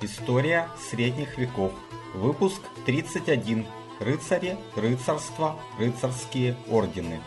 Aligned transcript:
История 0.00 0.68
средних 0.76 1.38
веков. 1.38 1.72
Выпуск 2.14 2.62
31. 2.86 3.66
Рыцари, 3.98 4.56
рыцарство, 4.76 5.56
рыцарские 5.76 6.54
ордены. 6.70 7.18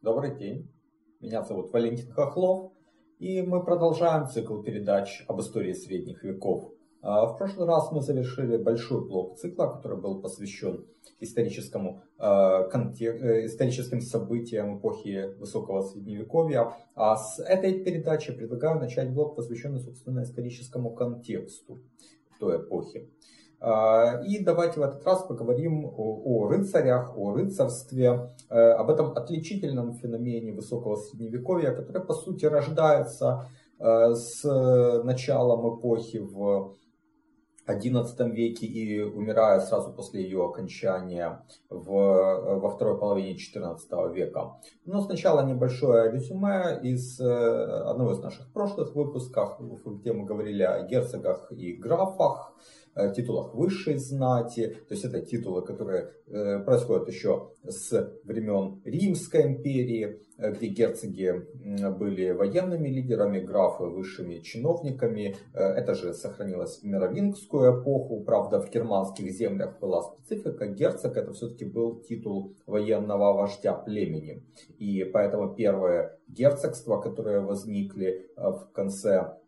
Добрый 0.00 0.34
день. 0.34 0.72
Меня 1.20 1.42
зовут 1.42 1.70
Валентин 1.70 2.10
Хохлов. 2.12 2.72
И 3.18 3.42
мы 3.42 3.62
продолжаем 3.62 4.26
цикл 4.26 4.62
передач 4.62 5.22
об 5.28 5.38
истории 5.42 5.74
средних 5.74 6.24
веков. 6.24 6.72
А, 7.02 7.26
в 7.26 7.38
прошлый 7.38 7.66
раз 7.66 7.90
мы 7.92 8.02
завершили 8.02 8.56
большой 8.56 9.06
блок 9.06 9.38
цикла, 9.38 9.66
который 9.68 9.98
был 9.98 10.20
посвящен 10.20 10.84
историческому, 11.18 12.02
а, 12.18 12.68
э, 12.68 13.46
историческим 13.46 14.00
событиям 14.02 14.78
эпохи 14.78 15.34
Высокого 15.38 15.82
Средневековья. 15.82 16.72
А 16.94 17.16
с 17.16 17.38
этой 17.38 17.82
передачи 17.82 18.32
предлагаю 18.32 18.78
начать 18.78 19.12
блок, 19.12 19.36
посвященный, 19.36 19.80
собственно, 19.80 20.22
историческому 20.22 20.90
контексту 20.90 21.80
той 22.38 22.58
эпохи. 22.58 23.08
А, 23.62 24.22
и 24.26 24.42
давайте 24.42 24.80
в 24.80 24.82
этот 24.82 25.04
раз 25.04 25.22
поговорим 25.22 25.84
о, 25.86 26.48
рыцарях, 26.48 27.16
о 27.16 27.32
рыцарстве, 27.32 28.30
э, 28.48 28.54
об 28.54 28.90
этом 28.90 29.12
отличительном 29.12 29.94
феномене 29.94 30.52
Высокого 30.52 30.96
Средневековья, 30.96 31.72
который, 31.72 32.02
по 32.02 32.14
сути, 32.14 32.46
рождается 32.46 33.48
э, 33.78 34.14
с 34.14 34.42
началом 35.04 35.78
эпохи 35.78 36.18
в 36.18 36.74
XI 37.78 38.30
веке 38.30 38.66
и 38.66 39.02
умирая 39.02 39.60
сразу 39.60 39.92
после 39.92 40.22
ее 40.22 40.44
окончания 40.44 41.44
в, 41.68 42.58
во 42.60 42.70
второй 42.70 42.98
половине 42.98 43.36
XIV 43.36 44.12
века. 44.12 44.56
Но 44.84 45.00
сначала 45.00 45.44
небольшое 45.44 46.10
резюме 46.10 46.80
из 46.82 47.20
э, 47.20 47.24
одного 47.24 48.12
из 48.12 48.18
наших 48.20 48.52
прошлых 48.52 48.94
выпусков, 48.94 49.60
где 49.86 50.12
мы 50.12 50.24
говорили 50.24 50.62
о 50.62 50.86
герцогах 50.86 51.52
и 51.52 51.72
графах, 51.72 52.52
титулах 53.14 53.54
высшей 53.54 53.98
знати, 53.98 54.76
то 54.88 54.94
есть 54.94 55.04
это 55.04 55.20
титулы, 55.20 55.62
которые 55.62 56.10
э, 56.26 56.58
происходят 56.60 57.08
еще 57.08 57.50
с 57.66 58.12
времен 58.24 58.80
Римской 58.84 59.46
империи, 59.46 60.20
э, 60.38 60.52
где 60.52 60.66
герцоги 60.66 61.46
были 61.98 62.30
военными 62.30 62.88
лидерами, 62.88 63.40
графы 63.40 63.84
высшими 63.84 64.38
чиновниками. 64.38 65.36
Это 65.52 65.94
же 65.94 66.14
сохранилось 66.14 66.80
в 66.80 66.84
мировингскую 66.84 67.80
эпоху, 67.80 68.20
правда 68.24 68.60
в 68.60 68.70
германских 68.70 69.30
землях 69.32 69.78
была 69.80 70.02
специфика. 70.02 70.66
Герцог 70.66 71.16
это 71.16 71.32
все-таки 71.32 71.64
был 71.64 72.00
титул 72.00 72.54
военного 72.66 73.32
вождя 73.32 73.74
племени. 73.74 74.42
И 74.78 75.04
поэтому 75.04 75.54
первые 75.54 76.16
герцогства, 76.28 77.00
которые 77.00 77.40
возникли 77.40 78.30
в 78.36 78.68
конце 78.72 79.39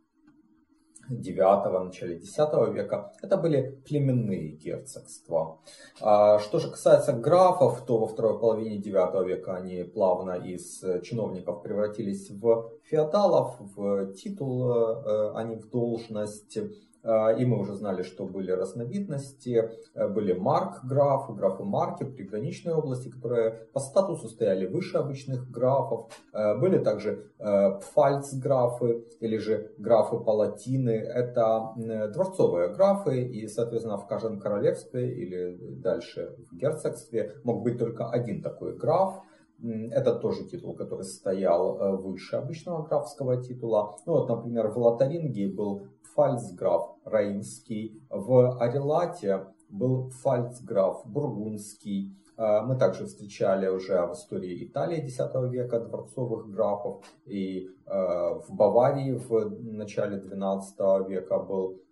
9 1.08 1.84
начале 1.84 2.18
10 2.18 2.74
века, 2.74 3.12
это 3.22 3.36
были 3.36 3.82
племенные 3.86 4.48
герцогства. 4.52 5.58
А 6.00 6.38
что 6.38 6.58
же 6.58 6.70
касается 6.70 7.12
графов, 7.12 7.84
то 7.86 7.98
во 7.98 8.06
второй 8.06 8.38
половине 8.38 8.78
9 8.78 9.26
века 9.26 9.56
они 9.56 9.84
плавно 9.84 10.32
из 10.32 10.82
чиновников 11.02 11.62
превратились 11.62 12.30
в 12.30 12.72
феодалов, 12.84 13.56
в 13.60 14.12
титул, 14.14 14.70
э, 14.70 15.32
а 15.34 15.42
не 15.44 15.56
в 15.56 15.68
должность. 15.68 16.58
А, 17.04 17.32
и 17.32 17.44
мы 17.44 17.58
уже 17.58 17.74
знали, 17.74 18.02
что 18.02 18.26
были 18.26 18.52
разновидности, 18.52 19.70
э, 19.94 20.08
были 20.08 20.32
марк-графы, 20.32 21.32
графы 21.32 21.64
марки 21.64 22.04
в 22.04 22.14
приграничной 22.14 22.74
области, 22.74 23.08
которые 23.08 23.66
по 23.72 23.80
статусу 23.80 24.28
стояли 24.28 24.66
выше 24.66 24.98
обычных 24.98 25.50
графов. 25.50 26.10
Э, 26.32 26.56
были 26.58 26.78
также 26.78 27.26
э, 27.38 27.80
пфальц-графы 27.80 29.04
или 29.20 29.38
же 29.38 29.72
графы-палатины. 29.78 30.90
Это 30.90 31.74
дворцовые 32.14 32.72
графы, 32.72 33.22
и, 33.22 33.48
соответственно, 33.48 33.98
в 33.98 34.06
каждом 34.06 34.38
королевстве 34.38 35.12
или 35.12 35.56
дальше 35.82 36.36
в 36.50 36.56
герцогстве 36.56 37.34
мог 37.42 37.62
быть 37.62 37.78
только 37.78 38.08
один 38.08 38.42
такой 38.42 38.76
граф. 38.76 39.22
Это 39.60 40.14
тоже 40.16 40.44
титул, 40.44 40.74
который 40.74 41.04
стоял 41.04 41.98
выше 41.98 42.36
обычного 42.36 42.84
графского 42.84 43.40
титула. 43.42 43.96
Ну 44.06 44.14
вот, 44.14 44.28
например, 44.28 44.68
в 44.68 44.78
Лотарингии 44.78 45.46
был 45.46 45.86
фальцграф 46.14 46.91
Рейнский, 47.04 48.02
в 48.10 48.58
Арелате 48.58 49.46
был 49.68 50.10
фальцграф 50.10 51.02
Бургундский. 51.06 52.14
А, 52.36 52.62
мы 52.62 52.76
также 52.76 53.06
встречали 53.06 53.68
уже 53.68 54.06
в 54.06 54.12
истории 54.12 54.64
Италии 54.64 55.04
X 55.04 55.18
века 55.50 55.80
дворцовых 55.80 56.50
графов. 56.50 57.04
И 57.26 57.68
а, 57.86 58.34
в 58.34 58.54
Баварии 58.54 59.12
в 59.12 59.50
начале 59.62 60.18
XII 60.18 61.08
века 61.08 61.38
был 61.38 61.80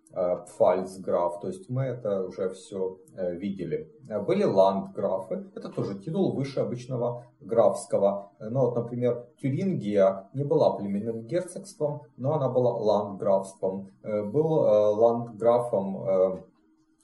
фальцграф, 0.57 1.39
то 1.39 1.47
есть 1.47 1.69
мы 1.69 1.83
это 1.83 2.23
уже 2.23 2.49
все 2.49 2.97
э, 3.15 3.33
видели. 3.35 3.89
Были 4.27 4.43
ландграфы, 4.43 5.49
это 5.55 5.69
тоже 5.69 5.97
титул 5.99 6.33
выше 6.33 6.59
обычного 6.59 7.25
графского. 7.39 8.31
Ну 8.39 8.59
вот, 8.59 8.75
например, 8.75 9.25
Тюрингия 9.41 10.29
не 10.33 10.43
была 10.43 10.75
племенным 10.75 11.21
герцогством, 11.21 12.01
но 12.17 12.33
она 12.33 12.49
была 12.49 12.73
ландграфством. 12.73 13.89
Э, 14.03 14.23
был 14.23 14.49
ландграфом 14.49 16.43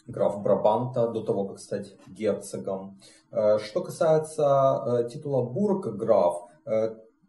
граф 0.05 0.41
Брабанта 0.41 1.07
до 1.07 1.21
того, 1.21 1.45
как 1.45 1.59
стать 1.59 1.95
герцогом. 2.07 2.97
Что 3.29 3.81
касается 3.83 5.07
титула 5.11 5.43
бургграф 5.43 6.43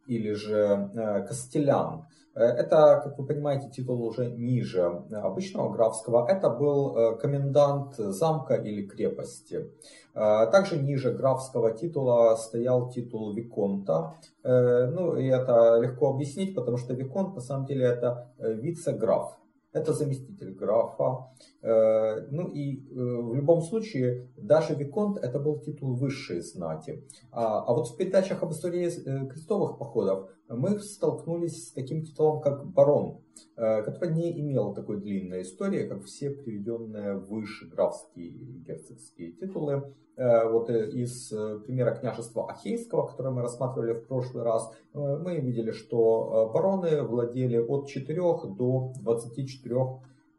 или 0.07 0.33
же 0.33 1.25
Костелян, 1.27 2.07
Э, 2.28 2.28
это, 2.43 3.01
как 3.05 3.19
вы 3.19 3.27
понимаете, 3.27 3.71
титул 3.71 4.03
уже 4.03 4.31
ниже 4.31 5.05
обычного 5.13 5.73
графского. 5.73 6.27
Это 6.29 6.51
был 6.51 6.97
э, 6.97 7.17
комендант 7.19 7.97
замка 7.97 8.55
или 8.55 8.87
крепости. 8.87 9.71
Э, 10.15 10.47
также 10.51 10.79
ниже 10.79 11.13
графского 11.13 11.73
титула 11.73 12.37
стоял 12.37 12.91
титул 12.91 13.33
Виконта. 13.33 14.15
Ну 14.45 15.17
и 15.17 15.27
это 15.27 15.79
легко 15.79 16.11
объяснить, 16.11 16.55
потому 16.55 16.79
что 16.79 16.95
Виконт 16.95 17.35
на 17.35 17.41
самом 17.41 17.67
деле 17.67 17.85
это 17.85 18.33
вице-граф 18.39 19.39
это 19.73 19.93
заместитель 19.93 20.55
графа. 20.55 21.31
Э, 21.63 22.27
ну 22.31 22.49
и 22.49 22.77
э, 22.77 22.95
в 22.95 23.35
любом 23.35 23.63
случае, 23.63 24.29
даже 24.37 24.75
Виконт 24.75 25.19
это 25.19 25.39
был 25.39 25.61
титул 25.61 25.95
высшей 25.95 26.41
знати. 26.41 27.05
А, 27.31 27.65
а 27.65 27.73
вот 27.75 27.89
в 27.89 27.97
передачах 27.97 28.43
об 28.43 28.53
истории 28.53 28.87
э, 28.89 29.27
крестовых 29.27 29.79
походов 29.79 30.31
мы 30.49 30.79
столкнулись 30.81 31.69
с 31.69 31.73
таким 31.73 32.03
титулом, 32.03 32.41
как 32.41 32.67
барон, 32.67 33.21
который 33.55 34.15
не 34.15 34.41
имел 34.41 34.75
такой 34.75 35.01
длинной 35.01 35.43
истории, 35.43 35.87
как 35.87 36.05
все 36.05 36.31
приведенные 36.31 37.17
выше 37.17 37.67
графские 37.67 38.29
и 38.29 38.59
герцогские 38.61 39.33
титулы. 39.33 39.95
Э, 40.19 40.49
вот 40.49 40.69
э, 40.69 40.91
из 40.91 41.33
э, 41.33 41.61
примера 41.61 41.95
княжества 41.95 42.51
Ахейского, 42.51 43.07
которое 43.07 43.31
мы 43.31 43.41
рассматривали 43.41 43.93
в 43.93 44.05
прошлый 44.05 44.43
раз, 44.43 44.69
мы 44.93 45.39
видели, 45.39 45.71
что 45.71 46.51
бароны 46.53 47.03
владели 47.03 47.57
от 47.57 47.87
4 47.87 48.17
до 48.57 48.93
24 49.01 49.77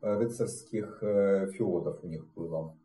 рыцарских 0.01 0.97
феодов 1.01 2.03
у 2.03 2.07
них 2.07 2.25
было. 2.35 2.75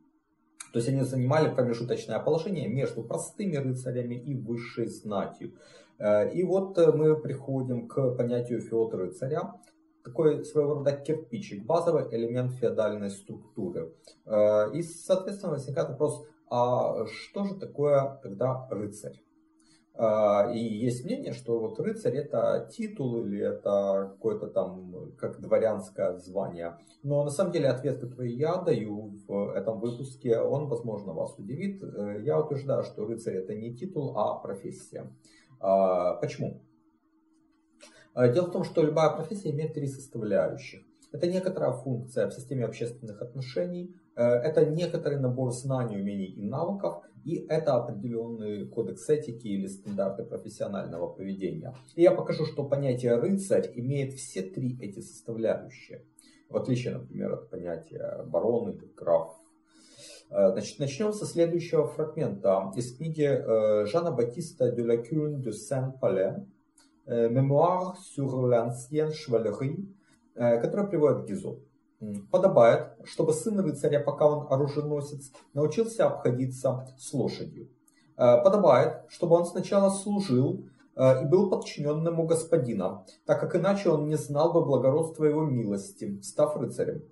То 0.73 0.79
есть 0.79 0.89
они 0.89 1.03
занимали 1.03 1.53
промежуточное 1.53 2.21
положение 2.21 2.69
между 2.69 3.03
простыми 3.03 3.57
рыцарями 3.57 4.15
и 4.15 4.35
высшей 4.35 4.87
знатью. 4.87 5.53
И 5.99 6.43
вот 6.43 6.77
мы 6.77 7.21
приходим 7.21 7.89
к 7.89 8.17
понятию 8.17 8.61
феод 8.61 8.95
рыцаря, 8.95 9.55
такой 10.05 10.45
своего 10.45 10.75
рода 10.75 10.93
кирпичик, 10.93 11.65
базовый 11.65 12.05
элемент 12.15 12.53
феодальной 12.53 13.11
структуры. 13.11 13.95
И, 14.75 14.83
соответственно, 14.83 15.53
возникает 15.53 15.91
вопрос, 15.91 16.27
а 16.51 17.07
что 17.07 17.45
же 17.45 17.55
такое 17.55 18.19
тогда 18.23 18.69
рыцарь? 18.71 19.25
И 20.53 20.59
есть 20.59 21.05
мнение, 21.05 21.33
что 21.33 21.61
вот 21.61 21.79
рыцарь 21.79 22.17
это 22.17 22.69
титул 22.73 23.25
или 23.25 23.41
это 23.41 24.11
какое-то 24.15 24.49
там 24.49 25.13
как 25.17 25.41
дворянское 25.41 26.19
звание. 26.19 26.77
Но 27.05 27.23
на 27.23 27.31
самом 27.31 27.53
деле 27.53 27.69
ответ, 27.69 28.01
который 28.01 28.33
я 28.33 28.57
даю 28.57 29.13
в 29.29 29.53
этом 29.55 29.79
выпуске, 29.79 30.41
он, 30.41 30.67
возможно, 30.67 31.13
вас 31.13 31.39
удивит. 31.39 31.81
Э, 31.85 32.21
я 32.25 32.41
утверждаю, 32.41 32.83
что 32.83 33.07
рыцарь 33.07 33.37
это 33.37 33.55
не 33.55 33.73
титул, 33.77 34.19
а 34.19 34.35
профессия. 34.41 35.13
А, 35.67 36.15
почему? 36.17 36.61
А, 38.13 38.29
дело 38.29 38.49
в 38.49 38.53
том, 38.53 38.65
что 38.65 38.83
любая 38.83 39.17
профессия 39.17 39.51
имеет 39.51 39.73
три 39.73 39.87
составляющих. 39.87 40.83
Это 41.11 41.27
некоторая 41.27 41.73
функция 41.73 42.29
в 42.29 42.35
системе 42.35 42.67
общественных 42.67 43.23
отношений, 43.23 43.97
э, 44.15 44.23
это 44.23 44.67
некоторый 44.67 45.19
набор 45.19 45.53
знаний, 45.53 45.97
умений 45.97 46.27
и 46.27 46.43
навыков, 46.43 47.03
и 47.25 47.47
это 47.49 47.77
определенный 47.77 48.67
кодекс 48.67 49.09
этики 49.09 49.47
или 49.47 49.67
стандарты 49.67 50.25
профессионального 50.25 51.09
поведения. 51.09 51.75
И 51.95 52.03
я 52.03 52.11
покажу, 52.11 52.45
что 52.45 52.65
понятие 52.65 53.15
рыцарь 53.15 53.71
имеет 53.75 54.13
все 54.13 54.43
три 54.43 54.79
эти 54.83 55.01
составляющие, 55.01 56.05
в 56.51 56.57
отличие, 56.59 56.99
например, 56.99 57.33
от 57.33 57.49
понятия 57.49 58.23
барон 58.27 58.73
или 58.73 58.93
граф. 58.95 59.35
Э, 60.31 60.53
значит, 60.53 60.79
начнем 60.79 61.13
со 61.13 61.27
следующего 61.27 61.87
фрагмента 61.87 62.73
из 62.75 62.97
книги 62.97 63.23
э, 63.23 63.87
Жана 63.87 64.11
Батиста 64.11 64.73
de 64.73 64.83
la 64.83 64.97
Cune 64.97 65.41
de 65.41 65.53
Saint-Palais 65.53 66.37
«Memoire 67.07 67.97
sur 67.99 68.47
l'ancienne 68.47 69.13
chevalerie» 69.13 69.95
который 70.35 70.89
приводит 70.89 71.29
Гизо. 71.29 71.59
Подобает, 72.33 72.89
чтобы 73.05 73.33
сын 73.33 73.61
рыцаря, 73.61 74.01
пока 74.01 74.27
он 74.27 74.53
оруженосец, 74.53 75.31
научился 75.53 76.07
обходиться 76.07 76.89
с 76.99 77.13
лошадью. 77.13 77.69
Подобает, 78.17 79.05
чтобы 79.09 79.37
он 79.37 79.47
сначала 79.47 79.91
служил 79.91 80.67
и 80.97 81.25
был 81.25 81.51
подчиненным 81.51 82.19
у 82.19 82.27
господина, 82.27 83.05
так 83.27 83.39
как 83.39 83.55
иначе 83.55 83.91
он 83.91 84.09
не 84.09 84.17
знал 84.17 84.53
бы 84.53 84.65
благородства 84.65 85.25
его 85.25 85.45
милости, 85.45 86.21
став 86.21 86.57
рыцарем. 86.57 87.03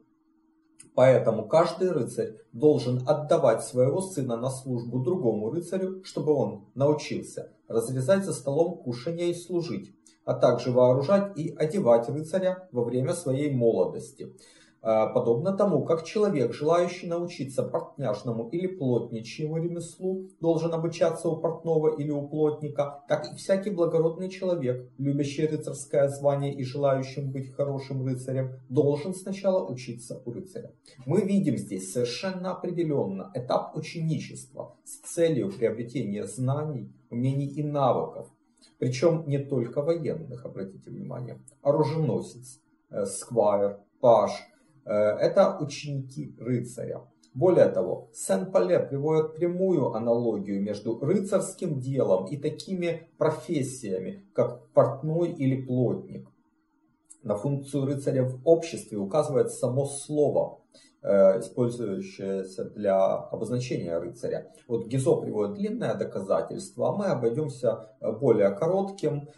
Поэтому 0.94 1.48
каждый 1.48 1.90
рыцарь 1.90 2.36
должен 2.52 3.02
отдавать 3.08 3.64
своего 3.64 4.02
сына 4.02 4.36
на 4.36 4.50
службу 4.50 4.98
другому 4.98 5.50
рыцарю, 5.50 6.04
чтобы 6.04 6.34
он 6.34 6.66
научился 6.74 7.52
разрезать 7.66 8.24
за 8.24 8.34
столом 8.34 8.76
кушанье 8.76 9.30
и 9.30 9.34
служить, 9.34 9.94
а 10.24 10.34
также 10.34 10.70
вооружать 10.70 11.36
и 11.38 11.54
одевать 11.56 12.08
рыцаря 12.08 12.68
во 12.72 12.84
время 12.84 13.14
своей 13.14 13.50
молодости. 13.50 14.34
А, 14.84 15.06
подобно 15.06 15.52
тому, 15.52 15.84
как 15.84 16.04
человек, 16.04 16.52
желающий 16.52 17.06
научиться 17.06 17.62
портняжному 17.62 18.48
или 18.48 18.66
плотничьему 18.66 19.58
ремеслу, 19.58 20.28
должен 20.40 20.74
обучаться 20.74 21.28
у 21.28 21.36
портного 21.36 21.96
или 21.96 22.10
у 22.10 22.26
плотника, 22.26 23.04
так 23.06 23.32
и 23.32 23.36
всякий 23.36 23.70
благородный 23.70 24.28
человек, 24.28 24.90
любящий 24.98 25.46
рыцарское 25.46 26.08
звание 26.08 26.52
и 26.52 26.64
желающим 26.64 27.30
быть 27.30 27.54
хорошим 27.54 28.04
рыцарем, 28.04 28.54
должен 28.68 29.14
сначала 29.14 29.64
учиться 29.64 30.20
у 30.24 30.32
рыцаря. 30.32 30.72
Мы 31.06 31.20
видим 31.20 31.56
здесь 31.56 31.92
совершенно 31.92 32.50
определенно 32.50 33.30
этап 33.34 33.76
ученичества 33.76 34.74
с 34.82 34.96
целью 35.08 35.52
приобретения 35.52 36.26
знаний, 36.26 36.92
умений 37.08 37.46
и 37.46 37.62
навыков, 37.62 38.26
причем 38.78 39.22
не 39.28 39.38
только 39.38 39.80
военных, 39.80 40.44
обратите 40.44 40.90
внимание, 40.90 41.38
оруженосец, 41.62 42.60
э, 42.90 43.06
сквайр, 43.06 43.78
паш– 44.00 44.32
Э, 44.51 44.51
это 44.84 45.58
ученики 45.60 46.34
рыцаря. 46.38 47.02
Более 47.34 47.68
того, 47.68 48.10
Сен-Пале 48.12 48.78
приводит 48.78 49.34
прямую 49.34 49.94
аналогию 49.94 50.60
между 50.60 50.98
рыцарским 51.00 51.80
делом 51.80 52.26
и 52.26 52.36
такими 52.36 53.08
профессиями, 53.16 54.26
как 54.34 54.68
портной 54.74 55.30
или 55.30 55.62
плотник. 55.62 56.28
На 57.22 57.34
функцию 57.34 57.86
рыцаря 57.86 58.24
в 58.24 58.40
обществе 58.44 58.98
указывает 58.98 59.50
само 59.50 59.86
слово, 59.86 60.58
э, 61.02 61.40
использующееся 61.40 62.64
для 62.64 63.14
обозначения 63.14 63.96
рыцаря. 63.98 64.52
Вот 64.68 64.86
Гизо 64.86 65.16
приводит 65.16 65.54
длинное 65.54 65.94
доказательство, 65.94 66.90
а 66.90 66.96
мы 66.96 67.06
обойдемся 67.06 67.88
более 68.20 68.50
коротким. 68.50 69.28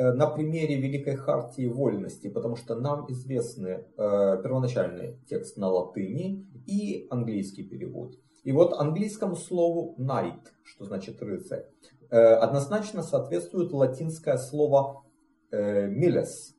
Э, 0.00 0.12
на 0.12 0.26
примере 0.26 0.80
Великой 0.80 1.16
Хартии 1.16 1.66
Вольности, 1.66 2.28
потому 2.28 2.56
что 2.56 2.74
нам 2.74 3.04
известны 3.10 3.68
э, 3.68 4.42
первоначальный 4.42 5.18
текст 5.28 5.58
на 5.58 5.68
латыни 5.68 6.46
и 6.66 7.06
английский 7.10 7.64
перевод. 7.64 8.14
И 8.42 8.52
вот 8.52 8.72
английскому 8.72 9.36
слову 9.36 9.94
knight, 9.98 10.40
что 10.62 10.86
значит 10.86 11.20
рыцарь, 11.20 11.66
э, 12.08 12.16
однозначно 12.16 13.02
соответствует 13.02 13.72
латинское 13.72 14.38
слово 14.38 15.04
miles, 15.52 16.54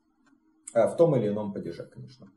в 0.74 0.96
том 0.98 1.16
или 1.16 1.30
ином 1.30 1.54
падеже, 1.54 1.90
конечно. 1.92 2.28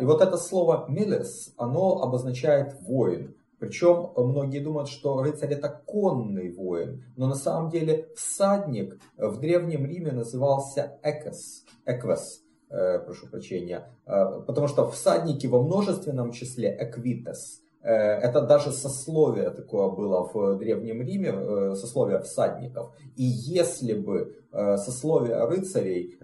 И 0.00 0.04
вот 0.04 0.22
это 0.22 0.36
слово 0.36 0.86
miles, 0.88 1.52
оно 1.56 2.00
обозначает 2.00 2.80
воин. 2.80 3.34
Причем 3.60 4.12
многие 4.16 4.60
думают, 4.60 4.88
что 4.88 5.22
рыцарь 5.22 5.52
это 5.52 5.68
конный 5.86 6.50
воин, 6.50 7.04
но 7.16 7.28
на 7.28 7.34
самом 7.34 7.70
деле 7.70 8.08
всадник 8.16 8.98
в 9.18 9.38
Древнем 9.38 9.84
Риме 9.84 10.12
назывался 10.12 10.98
экос, 11.02 11.66
эквес, 11.84 12.42
э, 12.70 12.98
прошу 13.00 13.28
прощения, 13.28 13.94
э, 14.06 14.40
потому 14.46 14.66
что 14.66 14.90
всадники 14.90 15.46
во 15.46 15.62
множественном 15.62 16.32
числе 16.32 16.74
эквитес. 16.80 17.59
Э, 17.82 17.92
это 17.92 18.42
даже 18.42 18.72
сословие 18.72 19.50
такое 19.50 19.88
было 19.88 20.28
в 20.32 20.58
Древнем 20.58 21.02
Риме, 21.02 21.32
э, 21.32 21.74
сословие 21.74 22.20
всадников. 22.20 22.94
И 23.16 23.24
если 23.24 23.94
бы 23.94 24.36
э, 24.52 24.76
сословие 24.76 25.44
рыцарей, 25.44 26.18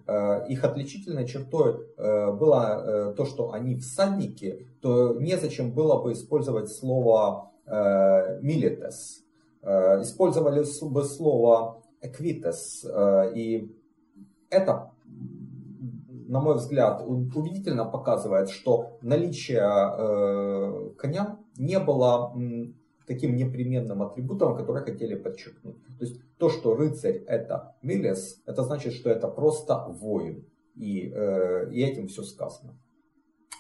их 0.49 0.63
отличительной 0.63 1.27
чертой 1.27 1.85
было 1.97 3.13
то, 3.17 3.25
что 3.25 3.53
они 3.53 3.77
всадники, 3.77 4.69
то 4.81 5.15
незачем 5.15 5.73
было 5.73 6.01
бы 6.01 6.13
использовать 6.13 6.71
слово 6.71 7.51
милитес. 7.67 9.25
Использовали 9.65 10.65
бы 10.83 11.03
слово 11.03 11.83
эквитес. 12.01 12.87
И 13.35 13.77
это 14.49 14.93
на 16.29 16.41
мой 16.41 16.57
взгляд, 16.57 17.03
убедительно 17.05 17.85
показывает, 17.85 18.51
что 18.51 18.99
наличие 19.03 19.63
э, 19.63 20.91
коня 20.99 21.39
не 21.57 21.79
было 21.79 22.33
таким 23.07 23.37
непременным 23.37 24.03
атрибутом, 24.03 24.57
который 24.57 24.83
хотели 24.83 25.15
подчеркнуть. 25.15 25.77
То 25.99 26.05
есть 26.05 26.21
то, 26.39 26.51
что 26.51 26.75
рыцарь 26.75 27.23
это 27.27 27.77
милес, 27.83 28.43
это 28.47 28.63
значит, 28.63 28.93
что 28.93 29.11
это 29.11 29.29
просто 29.29 29.87
воин. 29.89 30.45
И, 30.75 31.11
э, 31.15 31.71
и 31.73 31.83
этим 31.83 32.09
все 32.09 32.23
сказано. 32.23 32.79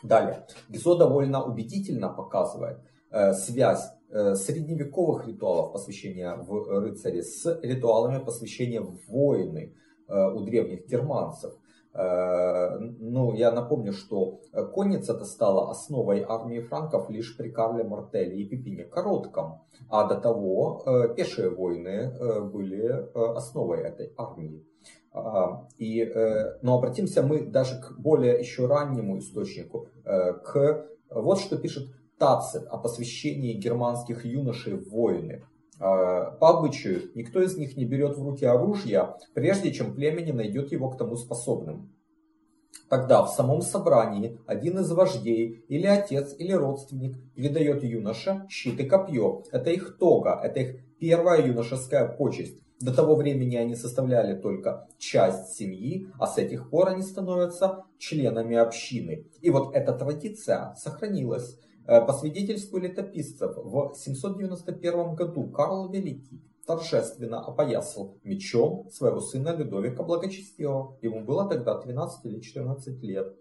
Далее. 0.02 0.46
Гизо 0.68 0.96
довольно 0.96 1.42
убедительно 1.42 2.10
показывает 2.10 2.78
э, 3.10 3.32
связь 3.32 3.88
э, 4.10 4.34
средневековых 4.34 5.26
ритуалов 5.26 5.72
посвящения 5.72 6.36
в 6.36 6.80
рыцаре 6.80 7.22
с 7.22 7.60
ритуалами 7.62 8.22
посвящения 8.22 8.82
в 8.82 8.98
воины 9.08 9.74
у 10.08 10.40
древних 10.42 10.86
германцев. 10.86 11.52
Э, 11.96 12.78
ну, 12.78 13.32
я 13.34 13.52
напомню, 13.52 13.92
что 13.92 14.40
конница 14.74 15.14
это 15.14 15.24
стала 15.24 15.70
основой 15.70 16.22
армии 16.22 16.60
франков 16.60 17.08
лишь 17.08 17.36
при 17.36 17.50
Карле 17.50 17.84
Мартеле 17.84 18.36
и 18.36 18.48
Пипине 18.48 18.84
Коротком. 18.84 19.62
А 19.88 20.06
до 20.06 20.16
того 20.16 20.82
э, 20.84 21.14
пешие 21.14 21.48
войны 21.48 21.88
э, 21.88 22.40
были 22.42 23.08
основой 23.14 23.80
этой 23.80 24.12
армии. 24.16 24.66
А, 25.12 25.66
и, 25.78 26.04
но 26.60 26.76
обратимся 26.76 27.22
мы 27.22 27.46
даже 27.46 27.80
к 27.80 27.98
более 27.98 28.38
еще 28.38 28.66
раннему 28.66 29.18
источнику, 29.18 29.88
к 30.04 30.86
вот 31.08 31.38
что 31.38 31.56
пишет 31.56 31.88
Тацит 32.18 32.66
о 32.68 32.76
посвящении 32.76 33.54
германских 33.54 34.26
юношей 34.26 34.74
в 34.74 34.90
войны. 34.90 35.42
А, 35.78 36.30
по 36.32 36.58
обычаю, 36.58 37.10
никто 37.14 37.42
из 37.42 37.56
них 37.56 37.76
не 37.76 37.84
берет 37.84 38.16
в 38.16 38.26
руки 38.26 38.44
оружие, 38.44 39.16
прежде 39.34 39.72
чем 39.72 39.94
племя 39.94 40.22
не 40.22 40.32
найдет 40.32 40.72
его 40.72 40.90
к 40.90 40.96
тому 40.96 41.16
способным. 41.16 41.92
Тогда 42.88 43.22
в 43.24 43.30
самом 43.30 43.62
собрании 43.62 44.38
один 44.46 44.78
из 44.78 44.90
вождей, 44.92 45.64
или 45.68 45.86
отец, 45.86 46.34
или 46.38 46.52
родственник, 46.52 47.16
передает 47.34 47.82
юноше 47.82 48.46
щит 48.48 48.78
и 48.78 48.84
копье. 48.84 49.42
Это 49.50 49.70
их 49.70 49.98
тога, 49.98 50.40
это 50.42 50.60
их 50.60 50.76
первая 50.98 51.44
юношеская 51.44 52.08
почесть. 52.08 52.62
До 52.80 52.94
того 52.94 53.16
времени 53.16 53.56
они 53.56 53.74
составляли 53.74 54.38
только 54.38 54.86
часть 54.98 55.54
семьи, 55.54 56.08
а 56.18 56.26
с 56.26 56.36
этих 56.36 56.68
пор 56.68 56.90
они 56.90 57.02
становятся 57.02 57.84
членами 57.98 58.56
общины. 58.56 59.26
И 59.40 59.50
вот 59.50 59.74
эта 59.74 59.92
традиция 59.92 60.74
сохранилась. 60.76 61.58
Э, 61.86 62.04
по 62.04 62.12
свидетельству 62.12 62.78
летописцев, 62.78 63.56
в 63.56 63.94
791 63.94 65.14
году 65.14 65.48
Карл 65.50 65.88
Великий 65.88 66.42
торжественно 66.66 67.44
опоясал 67.44 68.18
мечом 68.24 68.90
своего 68.90 69.20
сына 69.20 69.54
Людовика 69.54 70.02
Благочестивого. 70.02 70.98
Ему 71.00 71.24
было 71.24 71.48
тогда 71.48 71.78
13 71.78 72.24
или 72.24 72.40
14 72.40 73.02
лет. 73.02 73.36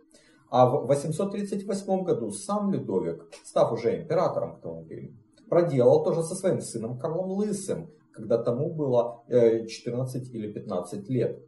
А 0.49 0.69
в 0.69 0.85
838 0.85 2.03
году 2.03 2.29
сам 2.31 2.71
Людовик, 2.71 3.25
став 3.43 3.71
уже 3.71 4.01
императором 4.01 4.57
к 4.57 4.61
тому 4.61 4.83
времени, 4.83 5.17
проделал 5.49 6.03
то 6.03 6.13
же 6.13 6.21
со 6.23 6.35
своим 6.35 6.61
сыном 6.61 6.99
Карлом 6.99 7.31
Лысым, 7.31 7.89
когда 8.11 8.37
тому 8.37 8.73
было 8.73 9.23
14 9.27 10.15
э, 10.15 10.37
или 10.37 10.51
15 10.51 11.09
лет. 11.09 11.39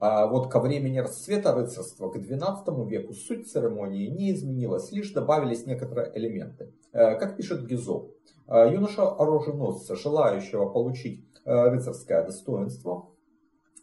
А 0.00 0.26
вот 0.26 0.50
ко 0.50 0.60
времени 0.60 0.98
расцвета 0.98 1.54
рыцарства, 1.54 2.08
к 2.08 2.16
XII 2.16 2.88
веку, 2.88 3.12
суть 3.12 3.50
церемонии 3.50 4.06
не 4.06 4.32
изменилась, 4.32 4.90
лишь 4.92 5.12
добавились 5.12 5.66
некоторые 5.66 6.10
элементы. 6.14 6.72
Э, 6.92 7.16
как 7.16 7.36
пишет 7.36 7.66
Гизо, 7.66 8.06
э, 8.48 8.72
юноша-оруженосца, 8.72 9.96
желающего 9.96 10.70
получить 10.70 11.22
э, 11.44 11.68
рыцарское 11.68 12.24
достоинство, 12.24 13.10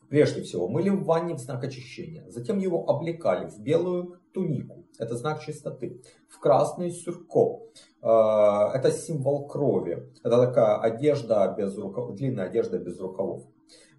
прежде 0.09 0.41
всего 0.41 0.67
мыли 0.67 0.89
в 0.89 1.03
ванне 1.03 1.35
в 1.35 1.39
знак 1.39 1.63
очищения, 1.63 2.25
затем 2.29 2.57
его 2.57 2.89
облекали 2.89 3.47
в 3.47 3.59
белую 3.59 4.17
тунику, 4.33 4.85
это 4.97 5.15
знак 5.15 5.41
чистоты, 5.41 6.01
в 6.29 6.39
красный 6.39 6.89
сюрко, 6.89 7.59
это 8.01 8.91
символ 8.91 9.47
крови, 9.47 10.11
это 10.23 10.47
такая 10.47 10.77
одежда 10.77 11.53
без 11.55 11.77
рукав, 11.77 12.15
длинная 12.15 12.47
одежда 12.47 12.79
без 12.79 12.99
рукавов. 12.99 13.43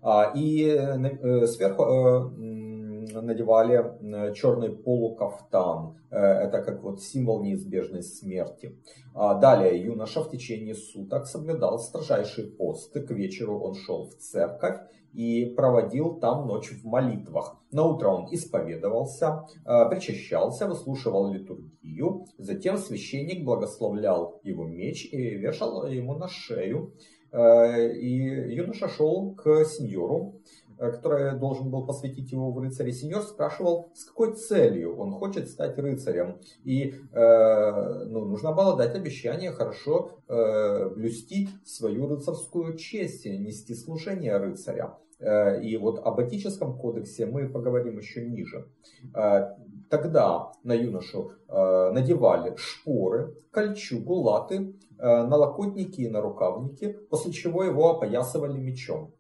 А, 0.01 0.33
и 0.35 0.65
э, 0.65 1.47
сверху 1.47 1.83
э, 1.83 3.21
надевали 3.21 4.33
черный 4.35 4.71
полукафтан. 4.71 5.97
Это 6.11 6.63
как 6.63 6.83
вот 6.83 7.03
символ 7.03 7.43
неизбежной 7.43 8.03
смерти. 8.03 8.77
А 9.15 9.35
далее 9.35 9.83
юноша 9.83 10.23
в 10.23 10.31
течение 10.31 10.75
суток 10.75 11.27
соблюдал 11.27 11.79
строжайший 11.79 12.45
пост. 12.45 12.93
К 12.93 13.11
вечеру 13.11 13.61
он 13.61 13.75
шел 13.75 14.05
в 14.05 14.15
церковь 14.17 14.81
и 15.15 15.47
проводил 15.57 16.19
там 16.21 16.47
ночь 16.47 16.71
в 16.71 16.85
молитвах. 16.85 17.57
На 17.73 17.85
утро 17.85 18.09
он 18.09 18.29
исповедовался, 18.31 19.47
причащался, 19.65 20.69
выслушивал 20.69 21.33
литургию. 21.33 22.27
Затем 22.37 22.77
священник 22.77 23.45
благословлял 23.45 24.39
его 24.45 24.65
меч 24.65 25.07
и 25.11 25.35
вешал 25.35 25.87
ему 25.87 26.15
на 26.15 26.29
шею. 26.29 26.93
И 27.33 28.55
юноша 28.55 28.89
шел 28.89 29.35
к 29.35 29.65
сеньору, 29.65 30.41
Э, 30.79 30.93
который 30.93 31.37
должен 31.37 31.71
был 31.71 31.85
посвятить 31.85 32.31
его 32.31 32.53
в 32.53 32.59
рыцаре, 32.61 32.93
сеньор 32.93 33.23
спрашивал, 33.23 33.91
с 33.95 34.05
какой 34.05 34.37
целью 34.37 34.97
он 34.97 35.13
хочет 35.13 35.49
стать 35.49 35.77
рыцарем. 35.77 36.41
И 36.65 36.95
э, 37.13 38.05
ну, 38.07 38.25
нужно 38.25 38.53
было 38.53 38.77
дать 38.77 38.95
обещание 38.95 39.51
хорошо 39.51 40.21
э, 40.29 40.89
блюсти 40.91 41.49
свою 41.65 42.07
рыцарскую 42.07 42.77
честь, 42.77 43.25
нести 43.25 43.75
служение 43.75 44.37
рыцаря. 44.37 44.97
Э, 45.19 45.61
и 45.63 45.77
вот 45.77 46.01
об 46.05 46.21
этическом 46.21 46.79
кодексе 46.79 47.27
мы 47.27 47.49
поговорим 47.49 47.99
еще 47.99 48.25
ниже. 48.27 48.69
Э, 49.15 49.55
тогда 49.91 50.53
на 50.65 50.75
юношу 50.75 51.33
надевали 51.49 52.55
шпоры, 52.57 53.35
кольчугу, 53.51 54.15
латы, 54.17 54.75
налокотники 54.99 56.03
и 56.03 56.11
нарукавники, 56.11 56.93
после 57.09 57.33
чего 57.33 57.65
его 57.65 57.93
опоясывали 57.93 58.59
мечом. 58.59 59.15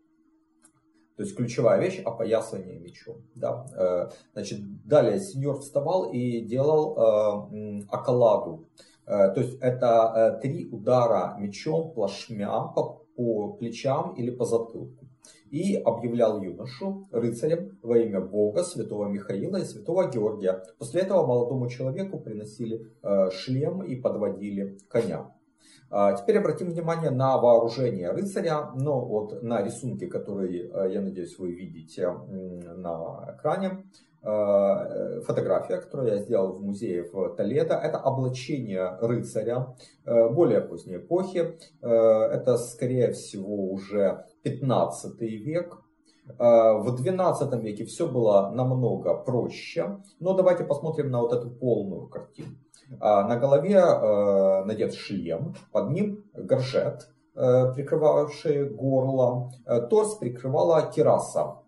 То 1.19 1.25
есть 1.25 1.37
ключевая 1.37 1.81
вещь– 1.81 2.01
опоясывание 2.05 2.79
мечом. 2.79 3.17
Да? 3.35 3.67
Э, 3.77 4.09
значит, 4.35 4.61
далее 4.87 5.19
сеньор 5.19 5.59
вставал 5.59 6.13
и 6.13 6.43
делал 6.43 6.97
э, 6.97 7.83
акаладу. 7.91 8.69
Э, 9.05 9.33
то 9.35 9.41
есть 9.41 9.59
это 9.61 10.39
три 10.41 10.69
удара 10.71 11.35
мечом 11.41 11.93
плашмя 11.93 12.73
по 12.73 13.05
плечам 13.59 14.15
или 14.15 14.31
по 14.31 14.45
затылку. 14.45 15.08
И 15.51 15.77
объявлял 15.77 16.43
юношу 16.43 17.09
рыцарем 17.11 17.79
во 17.83 17.99
имя 17.99 18.21
Бога, 18.21 18.65
святого 18.65 19.09
Михаила 19.09 19.57
и 19.57 19.65
святого 19.65 20.11
Георгия. 20.11 20.63
После 20.79 21.03
этого 21.03 21.27
молодому 21.27 21.69
человеку 21.69 22.19
приносили 22.19 22.87
шлем 23.31 23.83
и 23.83 23.97
подводили 23.97 24.79
коня. 24.89 25.35
А, 25.91 26.13
теперь 26.13 26.39
обратим 26.39 26.71
внимание 26.71 27.11
на 27.11 27.39
вооружение 27.39 28.11
рыцаря, 28.11 28.71
ну 28.75 29.01
вот 29.01 29.43
на 29.43 29.63
рисунке, 29.63 30.07
которые, 30.07 30.71
э, 30.71 30.93
я 30.93 31.01
надеюсь, 31.01 31.39
вы 31.39 31.53
видите 31.53 32.11
на 32.11 33.35
экране. 33.35 33.85
Э, 34.23 35.21
фотография, 35.25 35.79
которую 35.79 36.09
я 36.09 36.19
сделал 36.19 36.53
в 36.53 36.63
музее 36.63 37.09
в 37.11 37.35
Толедо, 37.37 37.75
это 37.75 37.99
облачение 37.99 38.99
рыцаря 39.01 39.75
э, 40.05 40.29
более 40.29 40.61
поздней 40.61 40.97
эпохи. 40.97 41.57
Это, 41.81 42.59
скорее 42.59 43.13
всего, 43.13 43.71
уже 43.71 44.27
15 44.43 45.21
век. 45.21 45.79
В 46.39 46.95
12 46.95 47.55
веке 47.63 47.87
все 47.87 48.07
было 48.07 48.51
намного 48.51 49.15
проще. 49.15 49.99
Но 50.21 50.35
давайте 50.35 50.65
посмотрим 50.65 51.11
на 51.11 51.23
вот 51.23 51.33
эту 51.33 51.49
полную 51.49 52.07
картину. 52.09 52.51
А, 53.01 53.27
на 53.29 53.37
голове 53.37 53.77
э, 53.77 54.65
надет 54.65 54.95
шлем, 54.95 55.55
под 55.73 55.91
ним 55.91 56.25
горжет, 56.33 57.09
э, 57.35 57.73
прикрывавший 57.75 58.69
горло. 58.71 59.53
Э, 59.67 59.83
торс 59.83 60.15
прикрывала 60.15 60.91
терраса 60.91 61.59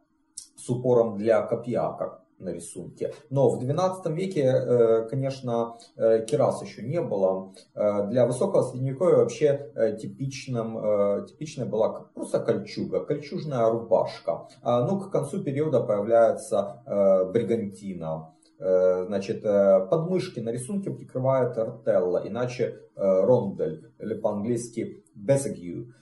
с 0.56 0.68
упором 0.70 1.18
для 1.18 1.42
копья, 1.42 1.94
как 1.98 2.22
на 2.38 2.50
рисунке. 2.50 3.12
Но 3.28 3.50
в 3.50 3.58
12 3.58 4.06
веке, 4.16 5.06
конечно, 5.10 5.76
керас 5.94 6.62
еще 6.62 6.80
не 6.80 7.02
было. 7.02 7.52
Для 7.74 8.24
высокого 8.24 8.62
средневековья 8.62 9.16
вообще 9.16 9.70
типичным, 10.00 11.26
типичной 11.26 11.66
была 11.66 12.06
просто 12.14 12.40
кольчуга, 12.40 13.04
кольчужная 13.04 13.68
рубашка. 13.68 14.48
Ну, 14.64 15.00
к 15.00 15.10
концу 15.10 15.42
периода 15.42 15.80
появляется 15.82 16.82
бригантина. 17.30 18.32
Э, 18.60 19.06
значит, 19.06 19.42
э, 19.42 19.86
подмышки 19.90 20.40
на 20.40 20.50
рисунке 20.50 20.90
прикрывает 20.90 21.56
ротелла, 21.56 22.22
иначе 22.26 22.80
э, 22.94 23.20
рондель, 23.22 23.90
или 23.98 24.14
по-английски 24.14 25.02
безагью. 25.14 25.94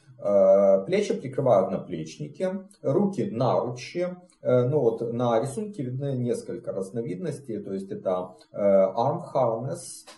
Плечи 0.86 1.14
прикрывают 1.14 1.70
наплечники, 1.70 2.48
руки 2.82 3.30
наручи. 3.30 4.08
Ну 4.42 4.80
вот 4.80 5.12
на 5.12 5.40
рисунке 5.40 5.84
видны 5.84 6.16
несколько 6.16 6.72
разновидностей, 6.72 7.62
то 7.62 7.72
есть 7.72 7.92
это 7.92 8.34
arm 8.52 9.22
harness, 9.32 10.08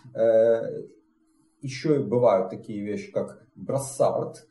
еще 1.61 1.99
бывают 1.99 2.49
такие 2.49 2.83
вещи, 2.83 3.11
как 3.11 3.45
брассард, 3.53 4.47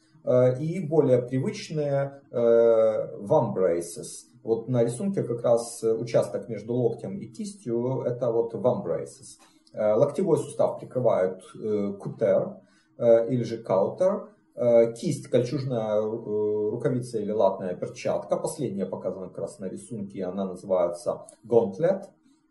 и 0.61 0.87
более 0.89 1.21
привычные 1.21 2.23
vambraces. 2.31 4.30
Вот 4.43 4.69
на 4.69 4.83
рисунке 4.85 5.23
как 5.23 5.43
раз 5.43 5.83
участок 5.83 6.49
между 6.49 6.75
локтем 6.75 7.19
и 7.19 7.27
кистью, 7.27 8.03
это 8.03 8.31
вот 8.31 8.55
vambraces. 8.55 9.39
Э, 9.73 9.95
локтевой 9.95 10.39
сустав 10.39 10.81
прикрывает 10.81 11.41
э, 11.55 11.93
кутер 11.99 12.57
э, 12.99 13.29
или 13.31 13.43
же 13.43 13.59
каутер. 13.59 14.29
Кисть, 14.97 15.29
кольчужная 15.29 16.03
рукавица 16.03 17.19
или 17.19 17.31
латная 17.31 17.75
перчатка. 17.75 18.37
Последняя 18.37 18.85
показана 18.85 19.29
как 19.29 19.39
раз 19.39 19.59
на 19.59 19.67
рисунке, 19.67 20.25
она 20.25 20.45
называется 20.45 21.23
gauntlet. 21.49 22.03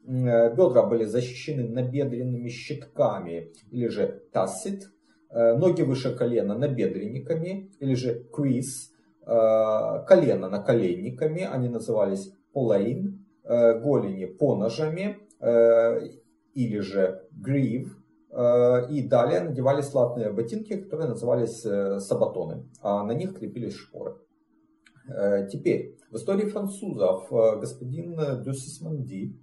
Бедра 0.05 0.87
были 0.87 1.03
защищены 1.03 1.67
набедренными 1.67 2.49
щитками 2.49 3.51
или 3.69 3.89
же 3.89 4.23
тассит. 4.31 4.89
Ноги 5.29 5.83
выше 5.83 6.15
колена 6.15 6.57
набедренниками 6.57 7.69
или 7.79 7.93
же 7.93 8.25
Э, 8.33 8.98
колено 10.07 10.49
наколенниками, 10.49 11.43
они 11.43 11.69
назывались 11.69 12.33
полейн, 12.53 13.25
э, 13.43 13.79
голени 13.79 14.25
поножами 14.25 15.17
э, 15.39 15.99
или 16.53 16.79
же 16.79 17.23
грив, 17.31 17.95
и 18.31 19.07
далее 19.07 19.39
надевались 19.39 19.91
латные 19.91 20.31
ботинки, 20.31 20.77
которые 20.77 21.09
назывались 21.09 21.61
сабатоны, 21.61 22.69
а 22.79 23.03
на 23.03 23.13
них 23.13 23.35
крепились 23.35 23.73
шпоры. 23.73 24.17
Теперь, 25.51 25.97
в 26.11 26.15
истории 26.15 26.45
французов 26.49 27.27
господин 27.29 28.15
де 28.43 28.53
Сисмонди 28.53 29.35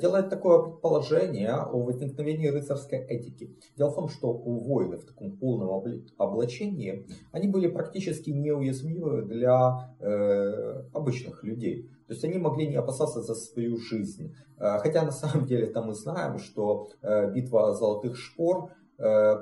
делает 0.00 0.30
такое 0.30 0.62
предположение 0.62 1.52
о 1.52 1.82
возникновении 1.82 2.48
рыцарской 2.48 2.98
этики. 3.00 3.56
Дело 3.76 3.90
в 3.90 3.94
том, 3.94 4.08
что 4.08 4.28
у 4.32 4.58
воинов 4.58 5.02
в 5.02 5.06
таком 5.06 5.36
полном 5.36 5.84
облачении 6.16 7.06
они 7.32 7.48
были 7.48 7.68
практически 7.68 8.30
неуязвимы 8.30 9.22
для 9.22 9.94
э, 10.00 10.84
обычных 10.92 11.44
людей. 11.44 11.90
То 12.06 12.12
есть 12.12 12.24
они 12.24 12.38
могли 12.38 12.66
не 12.66 12.76
опасаться 12.76 13.22
за 13.22 13.34
свою 13.34 13.76
жизнь. 13.76 14.34
Э, 14.58 14.78
хотя 14.78 15.02
на 15.02 15.12
самом 15.12 15.46
деле 15.46 15.66
там 15.66 15.88
мы 15.88 15.94
знаем, 15.94 16.38
что 16.38 16.88
э, 17.02 17.32
битва 17.32 17.74
золотых 17.74 18.16
шпор 18.16 18.70
Э, 18.70 18.83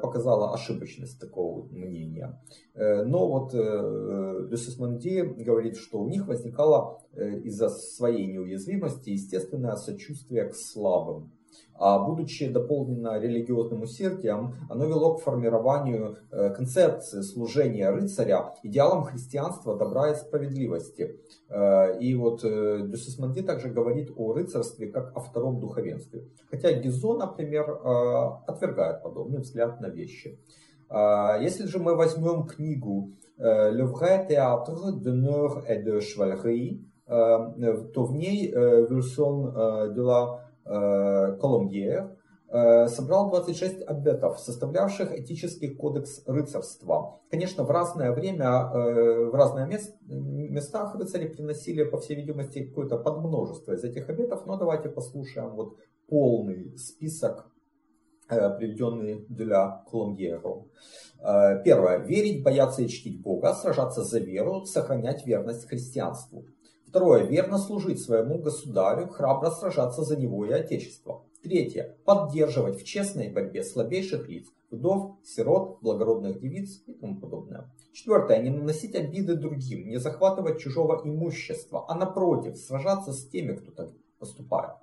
показала 0.02 0.52
ошибочность 0.52 1.21
такого 1.21 1.64
мнения. 1.71 2.40
Э, 2.75 3.04
но 3.04 3.28
вот 3.28 3.54
Люсис 3.54 4.78
э, 4.78 5.25
говорит, 5.25 5.76
что 5.76 6.00
у 6.00 6.09
них 6.09 6.26
возникало 6.26 7.00
из-за 7.14 7.69
своей 7.69 8.26
неуязвимости 8.26 9.11
естественное 9.11 9.76
сочувствие 9.76 10.49
к 10.49 10.54
слабым 10.54 11.33
будучи 11.78 12.49
дополнено 12.49 13.18
религиозным 13.18 13.82
усердием, 13.82 14.54
оно 14.71 14.87
вело 14.87 15.14
к 15.14 15.23
формированию 15.23 16.18
э, 16.30 16.50
концепции 16.50 17.23
служения 17.23 17.90
рыцаря 17.90 18.54
идеалом 18.62 19.04
христианства, 19.04 19.76
добра 19.76 20.11
и 20.11 20.14
справедливости. 20.14 21.18
Э, 21.49 21.99
и 21.99 22.14
вот 22.14 22.44
э, 22.44 22.82
Дюсисмонди 22.87 23.42
также 23.42 23.68
говорит 23.68 24.12
о 24.16 24.32
рыцарстве 24.32 24.88
как 24.88 25.16
о 25.16 25.21
втором 25.21 25.61
духовенстве. 25.61 26.28
Хотя 26.50 26.73
Гизо, 26.73 27.14
например, 27.14 27.80
отвергает 28.47 29.02
подобный 29.02 29.40
взгляд 29.40 29.80
на 29.80 29.88
вещи. 29.88 30.38
Если 31.40 31.66
же 31.66 31.78
мы 31.78 31.97
возьмем 31.97 32.44
книгу 32.44 33.12
«Le 33.38 33.85
vrai 33.85 34.26
théâtre 34.28 34.92
d'honneur 34.92 35.64
et 35.66 35.82
de 35.82 36.00
chevalerie», 36.00 36.85
то 37.06 38.04
в 38.04 38.12
ней 38.14 38.50
Вильсон 38.50 39.94
де 39.94 40.00
Э, 40.64 41.37
Коломбьер 41.40 42.16
э, 42.49 42.87
собрал 42.87 43.31
26 43.31 43.83
обетов, 43.83 44.38
составлявших 44.38 45.19
этический 45.19 45.75
кодекс 45.75 46.23
рыцарства. 46.26 47.21
Конечно, 47.31 47.64
в 47.64 47.71
разное 47.71 48.12
время, 48.12 48.71
э, 48.73 49.25
в 49.26 49.35
разные 49.35 49.66
местах 50.07 50.95
рыцари 50.95 51.28
приносили, 51.28 51.83
по 51.83 51.99
всей 51.99 52.14
видимости, 52.14 52.64
какое-то 52.64 52.97
подмножество 52.97 53.73
из 53.73 53.83
этих 53.83 54.09
обетов, 54.09 54.47
но 54.47 54.57
давайте 54.57 54.88
послушаем 54.88 55.50
вот 55.50 55.78
полный 56.09 56.76
список, 56.78 57.47
приведенный 58.28 59.26
для 59.28 59.85
Коломбьеру. 59.90 60.69
Первое. 61.19 61.99
Верить, 61.99 62.42
бояться 62.42 62.83
и 62.83 62.88
чтить 62.88 63.21
Бога, 63.21 63.52
сражаться 63.52 64.04
за 64.04 64.21
веру, 64.21 64.64
сохранять 64.64 65.26
верность 65.26 65.69
христианству. 65.69 66.47
Второе. 66.92 67.22
Верно 67.22 67.56
служить 67.56 68.02
своему 68.02 68.37
государю, 68.37 69.08
храбро 69.08 69.50
сражаться 69.50 70.02
за 70.02 70.14
него 70.14 70.44
и 70.44 70.52
отечество. 70.52 71.25
Третье. 71.42 71.96
Поддерживать 72.04 72.78
в 72.78 72.84
честной 72.84 73.30
борьбе 73.30 73.64
слабейших 73.64 74.28
лиц, 74.28 74.49
вдов, 74.70 75.12
сирот, 75.25 75.78
благородных 75.80 76.38
девиц 76.38 76.82
и 76.87 76.92
тому 76.92 77.18
подобное. 77.18 77.72
Четвертое. 77.94 78.42
Не 78.42 78.50
наносить 78.50 78.94
обиды 78.94 79.37
другим, 79.37 79.88
не 79.88 79.96
захватывать 79.96 80.61
чужого 80.61 81.00
имущества, 81.02 81.87
а 81.88 81.94
напротив, 81.94 82.58
сражаться 82.58 83.14
с 83.14 83.26
теми, 83.26 83.56
кто 83.56 83.70
так 83.70 83.88
поступает. 84.18 84.75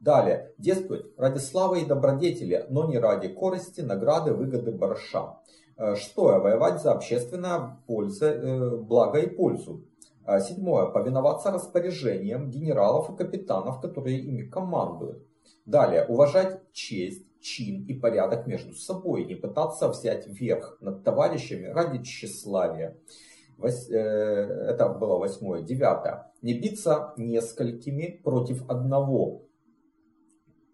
Далее. 0.00 0.52
Действовать 0.58 1.06
ради 1.16 1.38
славы 1.38 1.82
и 1.82 1.86
добродетели, 1.86 2.66
но 2.68 2.90
не 2.90 2.98
ради 2.98 3.28
корости, 3.28 3.80
награды, 3.80 4.34
выгоды, 4.34 4.72
барыша. 4.72 5.38
Э, 5.76 5.94
шестое. 5.94 6.40
Воевать 6.40 6.82
за 6.82 6.92
общественное 6.92 7.78
пользу, 7.86 8.24
э, 8.24 8.76
благо 8.76 9.20
и 9.20 9.28
пользу. 9.28 9.84
Э, 10.26 10.40
седьмое. 10.40 10.86
Повиноваться 10.86 11.50
распоряжениям 11.50 12.50
генералов 12.50 13.10
и 13.10 13.16
капитанов, 13.16 13.80
которые 13.80 14.20
ими 14.20 14.42
командуют. 14.42 15.26
Далее. 15.66 16.04
Уважать 16.06 16.60
честь, 16.72 17.26
чин 17.40 17.84
и 17.86 17.94
порядок 17.94 18.46
между 18.46 18.74
собой. 18.74 19.24
Не 19.24 19.34
пытаться 19.34 19.88
взять 19.88 20.26
верх 20.26 20.78
над 20.80 21.04
товарищами 21.04 21.66
ради 21.66 22.02
тщеславия. 22.02 22.96
Это 23.60 24.88
было 24.88 25.18
восьмое. 25.18 25.62
Девятое. 25.62 26.30
Не 26.42 26.54
биться 26.54 27.12
несколькими 27.16 28.20
против 28.22 28.68
одного 28.68 29.43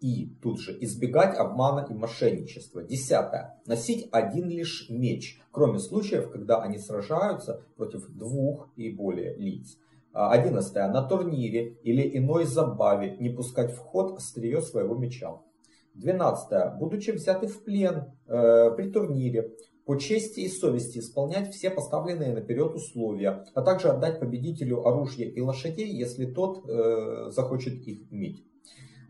и 0.01 0.35
тут 0.43 0.61
же 0.61 0.77
избегать 0.81 1.37
обмана 1.37 1.87
и 1.89 1.95
мошенничества. 1.95 2.83
Десятое. 2.83 3.61
Носить 3.67 4.09
один 4.11 4.49
лишь 4.49 4.89
меч, 4.89 5.41
кроме 5.53 5.79
случаев, 5.79 6.31
когда 6.31 6.63
они 6.63 6.79
сражаются 6.79 7.63
против 7.77 8.09
двух 8.09 8.71
и 8.77 8.91
более 8.91 9.37
лиц. 9.37 9.77
А, 10.13 10.33
одиннадцатое. 10.33 10.89
На 10.89 11.03
турнире 11.03 11.77
или 11.83 12.17
иной 12.17 12.45
забаве 12.45 13.17
не 13.19 13.31
пускать 13.31 13.73
в 13.73 13.79
ход 13.79 14.17
острие 14.17 14.61
своего 14.63 14.97
меча. 14.97 15.39
Двенадцатое. 15.95 16.75
Будучи 16.77 17.11
взяты 17.11 17.47
в 17.47 17.63
плен 17.63 18.13
э, 18.27 18.71
при 18.77 18.91
турнире, 18.91 19.53
по 19.85 19.97
чести 19.97 20.41
и 20.41 20.49
совести 20.49 20.99
исполнять 20.99 21.53
все 21.53 21.69
поставленные 21.69 22.33
наперед 22.33 22.75
условия, 22.75 23.45
а 23.55 23.63
также 23.63 23.89
отдать 23.89 24.21
победителю 24.21 24.87
оружие 24.87 25.29
и 25.29 25.41
лошадей, 25.41 25.91
если 25.91 26.27
тот 26.27 26.65
э, 26.69 27.31
захочет 27.31 27.75
их 27.75 28.13
иметь. 28.13 28.45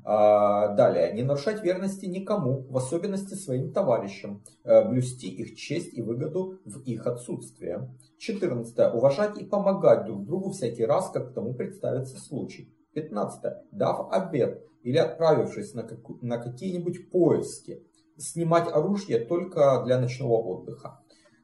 А, 0.04 0.74
далее, 0.74 1.12
не 1.12 1.22
нарушать 1.22 1.62
верности 1.62 2.06
никому, 2.06 2.66
в 2.68 2.76
особенности 2.76 3.34
своим 3.34 3.72
товарищам, 3.72 4.42
э, 4.64 4.88
блюсти 4.88 5.28
их 5.28 5.56
честь 5.56 5.92
и 5.92 6.02
выгоду 6.02 6.58
в 6.64 6.80
их 6.82 7.06
отсутствие. 7.06 7.94
14. 8.18 8.94
Уважать 8.94 9.38
и 9.38 9.44
помогать 9.44 10.06
друг 10.06 10.24
другу 10.24 10.50
всякий 10.50 10.84
раз, 10.84 11.10
как 11.10 11.34
тому 11.34 11.54
представится 11.54 12.18
случай. 12.18 12.72
15. 12.94 13.42
Дав 13.72 14.10
обед 14.10 14.62
или 14.82 14.96
отправившись 14.96 15.74
на, 15.74 15.82
как, 15.82 16.00
на 16.22 16.38
какие-нибудь 16.38 17.10
поиски, 17.10 17.82
снимать 18.16 18.68
оружие 18.72 19.20
только 19.20 19.82
для 19.84 20.00
ночного 20.00 20.34
отдыха. 20.34 21.00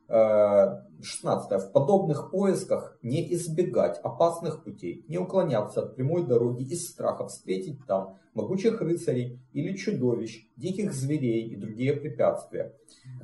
16. 0.08 1.62
В 1.62 1.72
подобных 1.72 2.30
поисках 2.30 2.98
не 3.02 3.32
избегать 3.34 3.98
опасных 4.02 4.62
путей, 4.62 5.04
не 5.08 5.18
уклоняться 5.18 5.82
от 5.82 5.96
прямой 5.96 6.26
дороги 6.26 6.62
из 6.62 6.88
страха 6.88 7.26
встретить 7.26 7.84
там 7.86 8.16
могучих 8.34 8.80
рыцарей 8.80 9.40
или 9.52 9.74
чудовищ, 9.76 10.48
диких 10.56 10.92
зверей 10.92 11.48
и 11.48 11.56
другие 11.56 11.94
препятствия. 11.94 12.74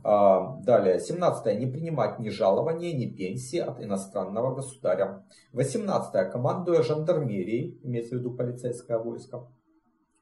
А, 0.02 0.56
далее, 0.62 0.98
17. 0.98 1.58
Не 1.58 1.66
принимать 1.66 2.18
ни 2.18 2.30
жалования, 2.30 2.92
ни 2.92 3.06
пенсии 3.06 3.58
от 3.58 3.80
иностранного 3.80 4.54
государя. 4.54 5.24
18. 5.52 6.32
Командуя 6.32 6.82
жандармерией, 6.82 7.78
имеется 7.84 8.16
в 8.16 8.18
виду 8.18 8.32
полицейское 8.32 8.98
войско 8.98 9.46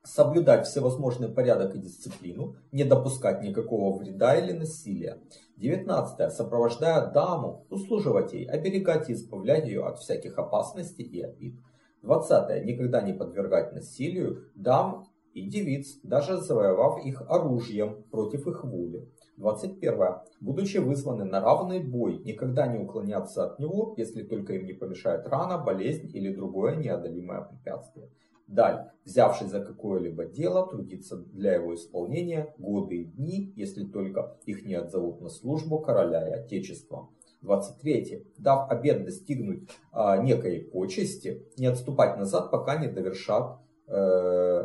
соблюдать 0.03 0.67
всевозможный 0.67 1.29
порядок 1.29 1.75
и 1.75 1.79
дисциплину, 1.79 2.57
не 2.73 2.85
допускать 2.85 3.43
никакого 3.43 3.97
вреда 3.99 4.35
или 4.35 4.53
насилия. 4.53 5.21
19. 5.61 6.33
Сопровождая 6.33 7.11
даму, 7.11 7.67
услуживать 7.69 8.33
ей, 8.33 8.47
оберегать 8.47 9.11
и 9.11 9.13
избавлять 9.13 9.67
ее 9.67 9.85
от 9.85 9.99
всяких 9.99 10.39
опасностей 10.39 11.05
и 11.05 11.21
обид. 11.21 11.61
20. 12.03 12.65
Никогда 12.65 13.03
не 13.03 13.13
подвергать 13.13 13.75
насилию 13.75 14.47
дам 14.55 15.07
и 15.35 15.43
девиц, 15.43 16.01
даже 16.03 16.39
завоевав 16.39 17.05
их 17.05 17.23
оружием 17.29 18.03
против 18.11 18.47
их 18.47 18.65
воли. 18.65 19.07
21. 19.37 19.99
Будучи 20.41 20.79
вызваны 20.79 21.25
на 21.25 21.41
равный 21.41 21.81
бой, 21.81 22.19
никогда 22.25 22.67
не 22.67 22.79
уклоняться 22.79 23.45
от 23.45 23.59
него, 23.59 23.93
если 23.99 24.23
только 24.23 24.55
им 24.55 24.65
не 24.65 24.73
помешает 24.73 25.27
рана, 25.29 25.59
болезнь 25.59 26.11
или 26.15 26.35
другое 26.35 26.77
неодолимое 26.77 27.43
препятствие. 27.43 28.09
Далее, 28.51 28.91
взявшись 29.05 29.47
за 29.47 29.61
какое-либо 29.61 30.25
дело, 30.25 30.67
трудиться 30.67 31.17
для 31.17 31.55
его 31.55 31.73
исполнения 31.77 32.53
годы 32.59 32.97
и 32.97 33.05
дни, 33.05 33.53
если 33.55 33.85
только 33.85 34.37
их 34.45 34.65
не 34.65 34.75
отзовут 34.75 35.21
на 35.21 35.29
службу 35.29 35.79
короля 35.79 36.29
и 36.29 36.33
отечества. 36.33 37.09
23. 37.43 38.27
Дав 38.39 38.69
обед 38.69 39.05
достигнуть 39.05 39.69
а, 39.93 40.17
некой 40.17 40.63
почести, 40.63 41.47
не 41.59 41.67
отступать 41.67 42.19
назад, 42.19 42.51
пока 42.51 42.77
не 42.77 42.89
довершат 42.89 43.61
э, 43.87 44.65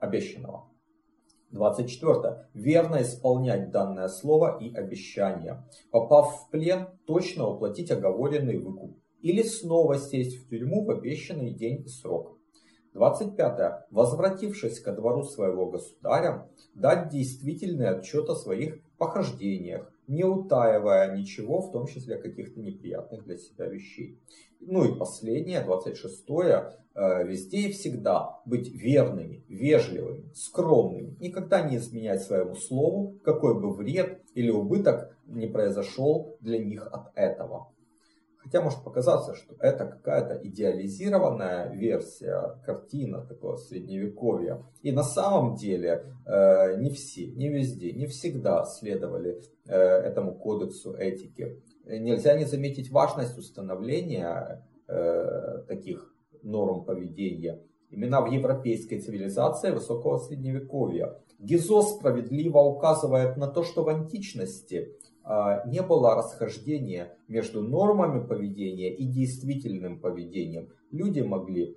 обещанного. 0.00 0.68
24. 1.50 2.46
Верно 2.54 3.02
исполнять 3.02 3.72
данное 3.72 4.06
слово 4.06 4.58
и 4.60 4.72
обещание. 4.72 5.64
Попав 5.90 6.40
в 6.40 6.50
плен, 6.50 6.86
точно 7.04 7.48
уплатить 7.48 7.90
оговоренный 7.90 8.58
выкуп. 8.58 8.96
Или 9.22 9.42
снова 9.42 9.98
сесть 9.98 10.36
в 10.36 10.48
тюрьму 10.48 10.84
в 10.84 10.90
обещанный 10.90 11.52
день 11.52 11.82
и 11.84 11.88
срок. 11.88 12.33
25. 12.94 13.86
Возвратившись 13.90 14.80
ко 14.80 14.92
двору 14.92 15.24
своего 15.24 15.66
государя, 15.66 16.48
дать 16.74 17.08
действительный 17.08 17.88
отчет 17.88 18.28
о 18.30 18.36
своих 18.36 18.80
похождениях, 18.98 19.92
не 20.06 20.24
утаивая 20.24 21.16
ничего, 21.16 21.60
в 21.60 21.72
том 21.72 21.86
числе 21.86 22.16
каких-то 22.16 22.60
неприятных 22.60 23.24
для 23.24 23.36
себя 23.36 23.66
вещей. 23.66 24.18
Ну 24.60 24.84
и 24.84 24.98
последнее, 24.98 25.62
26. 25.62 26.24
Э, 26.96 27.24
везде 27.24 27.68
и 27.68 27.72
всегда 27.72 28.40
быть 28.46 28.72
верными, 28.72 29.44
вежливыми, 29.48 30.30
скромными, 30.34 31.16
никогда 31.18 31.68
не 31.68 31.76
изменять 31.78 32.22
своему 32.22 32.54
слову, 32.54 33.18
какой 33.24 33.60
бы 33.60 33.74
вред 33.74 34.22
или 34.34 34.50
убыток 34.50 35.16
не 35.26 35.48
произошел 35.48 36.36
для 36.40 36.58
них 36.58 36.86
от 36.92 37.10
этого. 37.16 37.73
Хотя 38.44 38.60
может 38.60 38.84
показаться, 38.84 39.34
что 39.34 39.54
это 39.58 39.86
какая-то 39.86 40.38
идеализированная 40.46 41.72
версия, 41.72 42.60
картина 42.66 43.24
такого 43.24 43.56
средневековья. 43.56 44.62
И 44.82 44.92
на 44.92 45.02
самом 45.02 45.54
деле 45.54 46.04
э, 46.26 46.76
не 46.76 46.90
все, 46.90 47.26
не 47.26 47.48
везде, 47.48 47.92
не 47.92 48.06
всегда 48.06 48.64
следовали 48.66 49.40
э, 49.66 49.74
этому 49.74 50.34
кодексу 50.34 50.92
этики. 50.92 51.62
Нельзя 51.86 52.36
не 52.36 52.44
заметить 52.44 52.90
важность 52.90 53.38
установления 53.38 54.62
э, 54.88 55.64
таких 55.66 56.14
норм 56.42 56.84
поведения 56.84 57.62
именно 57.94 58.20
в 58.20 58.30
европейской 58.30 58.98
цивилизации 58.98 59.70
высокого 59.70 60.18
средневековья. 60.18 61.16
Гизо 61.38 61.82
справедливо 61.82 62.58
указывает 62.58 63.36
на 63.36 63.46
то, 63.46 63.62
что 63.62 63.84
в 63.84 63.88
античности 63.88 64.96
не 65.66 65.80
было 65.80 66.14
расхождения 66.14 67.16
между 67.28 67.62
нормами 67.62 68.26
поведения 68.26 68.94
и 68.94 69.06
действительным 69.06 69.98
поведением. 70.00 70.68
Люди 70.90 71.20
могли 71.20 71.76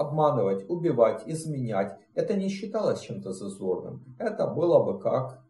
обманывать, 0.00 0.64
убивать, 0.68 1.22
изменять. 1.26 1.98
Это 2.14 2.34
не 2.34 2.48
считалось 2.48 3.00
чем-то 3.00 3.32
зазорным. 3.32 4.02
Это 4.18 4.46
было 4.46 4.82
бы 4.82 4.98
как, 4.98 5.44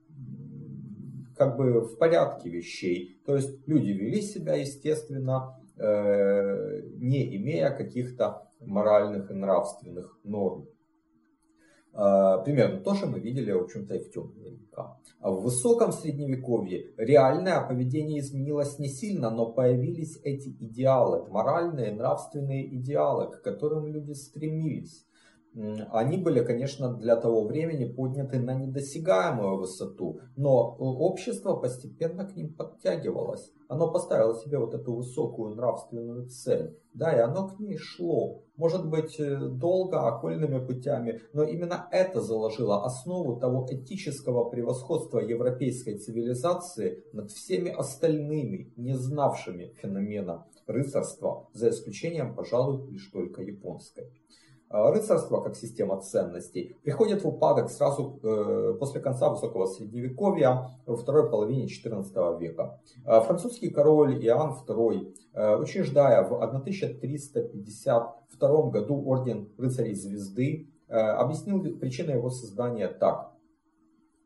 как 1.36 1.56
бы 1.56 1.82
в 1.82 1.96
порядке 1.98 2.50
вещей. 2.50 3.20
То 3.24 3.36
есть 3.36 3.66
люди 3.68 3.90
вели 3.90 4.20
себя 4.20 4.56
естественно, 4.56 5.56
э, 5.76 6.82
не 6.96 7.36
имея 7.36 7.70
каких-то 7.70 8.48
моральных 8.58 9.30
и 9.30 9.34
нравственных 9.34 10.18
норм. 10.24 10.66
А, 11.92 12.38
примерно 12.38 12.80
то 12.80 12.94
же 12.94 13.06
мы 13.06 13.18
видели, 13.18 13.52
в 13.52 13.62
общем-то, 13.62 13.94
и 13.94 13.98
в 13.98 14.10
темные 14.10 14.52
века. 14.52 14.98
А 15.20 15.30
в 15.30 15.42
высоком 15.42 15.92
средневековье 15.92 16.92
реальное 16.96 17.66
поведение 17.66 18.20
изменилось 18.20 18.78
не 18.78 18.88
сильно, 18.88 19.30
но 19.30 19.52
появились 19.52 20.18
эти 20.22 20.48
идеалы, 20.48 21.28
моральные, 21.28 21.92
нравственные 21.92 22.74
идеалы, 22.76 23.30
к 23.30 23.42
которым 23.42 23.86
люди 23.86 24.12
стремились. 24.12 25.04
Они 25.90 26.16
были, 26.16 26.44
конечно, 26.44 26.94
для 26.94 27.16
того 27.16 27.44
времени 27.44 27.84
подняты 27.84 28.38
на 28.38 28.54
недосягаемую 28.54 29.58
высоту, 29.58 30.20
но 30.36 30.76
общество 30.78 31.56
постепенно 31.56 32.24
к 32.24 32.36
ним 32.36 32.54
подтягивалось. 32.54 33.50
Оно 33.68 33.90
поставило 33.90 34.34
себе 34.36 34.58
вот 34.58 34.74
эту 34.74 34.94
высокую 34.94 35.56
нравственную 35.56 36.28
цель. 36.28 36.78
Да, 36.94 37.12
и 37.12 37.18
оно 37.18 37.48
к 37.48 37.58
ней 37.58 37.76
шло. 37.78 38.42
Может 38.60 38.90
быть, 38.90 39.18
э, 39.18 39.38
долго, 39.38 40.06
окольными 40.06 40.62
путями, 40.62 41.22
но 41.32 41.44
именно 41.44 41.88
это 41.90 42.20
заложило 42.20 42.84
основу 42.84 43.40
того 43.40 43.66
этического 43.70 44.50
превосходства 44.50 45.18
европейской 45.18 45.96
цивилизации 45.96 47.02
над 47.14 47.30
всеми 47.30 47.70
остальными, 47.70 48.70
не 48.76 48.92
знавшими 48.92 49.72
феномена 49.80 50.46
рыцарства, 50.66 51.48
за 51.54 51.70
исключением, 51.70 52.34
пожалуй, 52.34 52.86
лишь 52.90 53.08
только 53.10 53.40
японской. 53.40 54.12
А, 54.72 54.92
рыцарство 54.92 55.40
как 55.40 55.56
система 55.56 56.00
ценностей 56.00 56.76
приходит 56.84 57.24
в 57.24 57.28
упадок 57.28 57.70
сразу 57.70 58.20
э, 58.22 58.74
после 58.78 59.00
конца 59.00 59.28
высокого 59.28 59.66
средневековья 59.66 60.70
во 60.86 60.96
второй 60.96 61.28
половине 61.28 61.66
XIV 61.66 62.38
века. 62.38 62.80
А, 63.04 63.20
французский 63.20 63.70
король 63.70 64.24
Иоанн 64.24 64.56
II, 64.64 65.12
э, 65.32 65.56
учреждая 65.56 66.22
в 66.22 66.40
1352 66.40 68.70
году 68.70 69.02
орден 69.06 69.48
рыцарей 69.58 69.94
звезды, 69.94 70.68
э, 70.86 70.94
объяснил 70.94 71.60
причину 71.76 72.12
его 72.12 72.30
создания 72.30 72.86
так. 72.86 73.32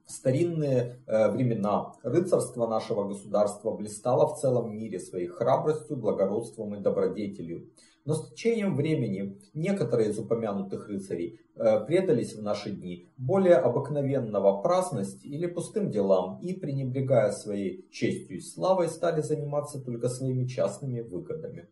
В 0.07 0.13
старинные 0.13 0.99
времена 1.07 1.95
рыцарство 2.03 2.67
нашего 2.67 3.05
государства 3.05 3.71
блистало 3.73 4.27
в 4.27 4.39
целом 4.39 4.77
мире 4.77 5.01
своей 5.01 5.29
храбростью, 5.29 5.97
благородством 5.97 6.75
и 6.75 6.81
добродетелью. 6.81 7.71
Но 8.05 8.15
с 8.15 8.31
течением 8.31 8.77
времени 8.77 9.39
некоторые 9.55 10.11
из 10.11 10.19
упомянутых 10.19 10.89
рыцарей 10.89 11.41
э, 11.57 11.87
предались 11.87 12.35
в 12.35 12.43
наши 12.43 12.71
дни 12.71 13.09
более 13.17 13.55
обыкновенного 13.55 14.61
праздности 14.61 15.27
или 15.27 15.47
пустым 15.47 15.91
делам 15.91 16.39
и, 16.43 16.53
пренебрегая 16.53 17.33
своей 17.33 17.89
честью 17.91 18.37
и 18.37 18.41
славой, 18.41 18.89
стали 18.89 19.23
заниматься 19.23 19.81
только 19.83 20.11
своими 20.11 20.45
частными 20.45 21.01
выгодами. 21.01 21.69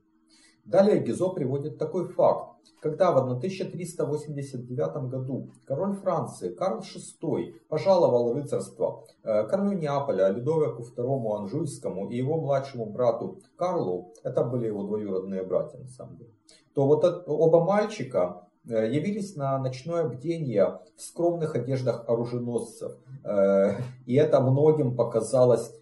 Далее 0.65 1.03
Гизо 1.03 1.29
приводит 1.29 1.77
такой 1.77 2.09
факт. 2.09 2.52
Когда 2.81 3.13
в 3.13 3.19
1389 3.19 5.09
году 5.09 5.51
король 5.67 5.95
Франции 5.95 6.53
Карл 6.53 6.81
VI 6.81 7.55
пожаловал 7.69 8.35
рыцарство 8.35 9.05
э, 9.23 9.47
королю 9.47 9.79
Неаполя 9.79 10.29
Людовику 10.31 10.83
II 10.83 11.37
Анжуйскому 11.37 12.11
и 12.11 12.17
его 12.17 12.41
младшему 12.41 12.87
брату 12.87 13.39
Карлу, 13.57 14.13
это 14.25 14.43
были 14.43 14.67
его 14.67 14.83
двоюродные 14.83 15.45
братья 15.45 15.79
на 15.79 15.87
самом 15.87 16.17
деле, 16.17 16.31
то 16.75 16.87
вот 16.87 17.05
оба 17.27 17.65
мальчика 17.65 18.49
э, 18.69 18.93
явились 18.93 19.37
на 19.37 19.59
ночное 19.59 20.09
бдение 20.09 20.81
в 20.97 21.03
скромных 21.03 21.55
одеждах 21.55 22.09
оруженосцев. 22.09 22.97
Э, 23.25 23.77
и 24.07 24.15
это 24.15 24.41
многим 24.41 24.97
показалось 24.97 25.73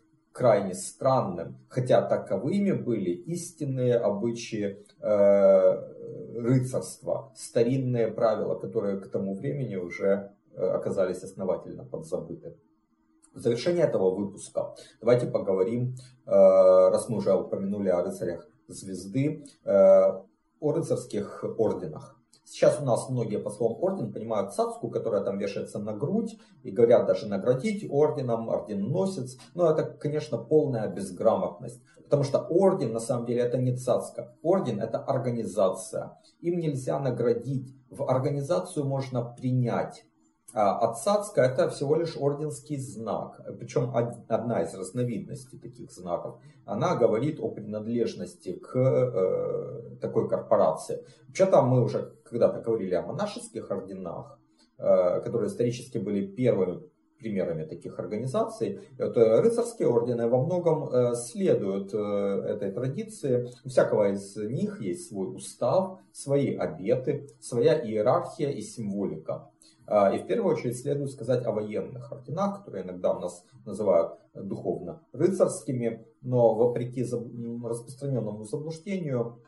крайне 0.41 0.73
странным, 0.73 1.59
хотя 1.69 2.01
таковыми 2.01 2.73
были 2.73 3.11
истинные 3.11 3.97
обычаи 3.97 4.83
э, 5.03 6.41
рыцарства, 6.41 7.31
старинные 7.37 8.09
правила, 8.09 8.55
которые 8.55 8.99
к 9.01 9.11
тому 9.11 9.35
времени 9.35 9.77
уже 9.77 10.33
э, 10.55 10.65
оказались 10.65 11.23
основательно 11.23 11.85
подзабыты. 11.85 12.57
В 13.35 13.39
завершение 13.39 13.85
этого 13.85 14.15
выпуска 14.15 14.75
давайте 15.03 15.27
поговорим, 15.27 15.95
э, 16.25 16.31
раз 16.31 17.11
мы 17.11 17.19
уже 17.19 17.35
упомянули 17.35 17.91
о 17.91 18.03
рыцарях 18.03 18.49
звезды, 18.67 19.45
э, 19.67 19.71
о 20.61 20.73
рыцарских 20.73 21.45
орденах. 21.59 22.20
Сейчас 22.45 22.81
у 22.81 22.85
нас 22.85 23.09
многие 23.09 23.39
по 23.39 23.51
словам 23.51 23.81
орден 23.81 24.13
понимают 24.13 24.55
цацку, 24.55 24.91
которая 24.91 25.23
там 25.23 25.39
вешается 25.39 25.79
на 25.79 25.93
грудь, 25.93 26.37
и 26.65 26.73
говорят 26.73 27.07
даже 27.07 27.29
наградить 27.29 27.87
орденом, 27.89 28.51
орденоносец. 28.51 29.39
Но 29.55 29.71
это, 29.71 29.85
конечно, 29.85 30.37
полная 30.37 30.89
безграмотность. 30.89 31.81
Потому 32.03 32.25
что 32.25 32.41
орден, 32.41 32.93
на 32.93 32.99
самом 32.99 33.25
деле, 33.25 33.43
это 33.43 33.57
не 33.57 33.77
цацка. 33.77 34.35
Орден 34.43 34.81
это 34.81 34.99
организация. 34.99 36.19
Им 36.41 36.59
нельзя 36.59 36.99
наградить. 36.99 37.73
В 37.89 38.03
организацию 38.11 38.85
можно 38.85 39.23
принять. 39.23 40.05
А 40.53 40.79
отцацка 40.79 41.43
это 41.43 41.69
всего 41.71 41.95
лишь 41.97 42.17
орденский 42.17 42.77
знак, 42.77 43.41
причем 43.59 43.93
одна 44.29 44.63
из 44.63 44.75
разновидностей 44.75 45.59
таких 45.59 45.93
знаков. 45.93 46.41
Она 46.65 46.97
говорит 46.97 47.39
о 47.41 47.51
принадлежности 47.51 48.53
к 48.55 48.77
э, 48.77 49.97
такой 50.01 50.29
корпорации. 50.29 51.05
Вообще-то 51.29 51.63
мы 51.63 51.85
уже 51.85 52.15
когда-то 52.25 52.61
говорили 52.61 52.95
о 52.95 53.03
монашеских 53.03 53.71
орденах, 53.71 54.41
э, 54.79 55.21
которые 55.21 55.49
исторически 55.49 55.99
были 55.99 56.27
первыми 56.27 56.81
примерами 57.21 57.65
таких 57.65 57.99
организаций. 57.99 58.81
Это 58.99 59.41
рыцарские 59.43 59.89
ордены 59.89 60.29
во 60.29 60.43
многом 60.43 60.89
э, 60.89 61.15
следуют 61.15 61.93
э, 61.93 61.99
этой 61.99 62.73
традиции. 62.73 63.49
У 63.65 63.69
всякого 63.69 64.11
из 64.11 64.37
них 64.37 64.81
есть 64.81 65.09
свой 65.09 65.35
устав, 65.35 66.01
свои 66.13 66.57
обеты, 66.57 67.29
своя 67.41 67.79
иерархия 67.79 68.51
и 68.51 68.63
символика. 68.63 69.51
А, 69.91 70.15
и 70.15 70.19
в 70.23 70.27
первую 70.27 70.55
очередь 70.55 70.79
следует 70.79 71.11
сказать 71.11 71.45
о 71.45 71.51
военных 71.51 72.13
орденах, 72.13 72.59
которые 72.59 72.85
иногда 72.85 73.13
у 73.13 73.19
нас 73.19 73.45
называют 73.67 74.13
духовно 74.35 75.03
рыцарскими, 75.13 76.07
но 76.23 76.55
вопреки 76.55 77.03
распространенному 77.03 78.45
заблуждению, 78.45 79.43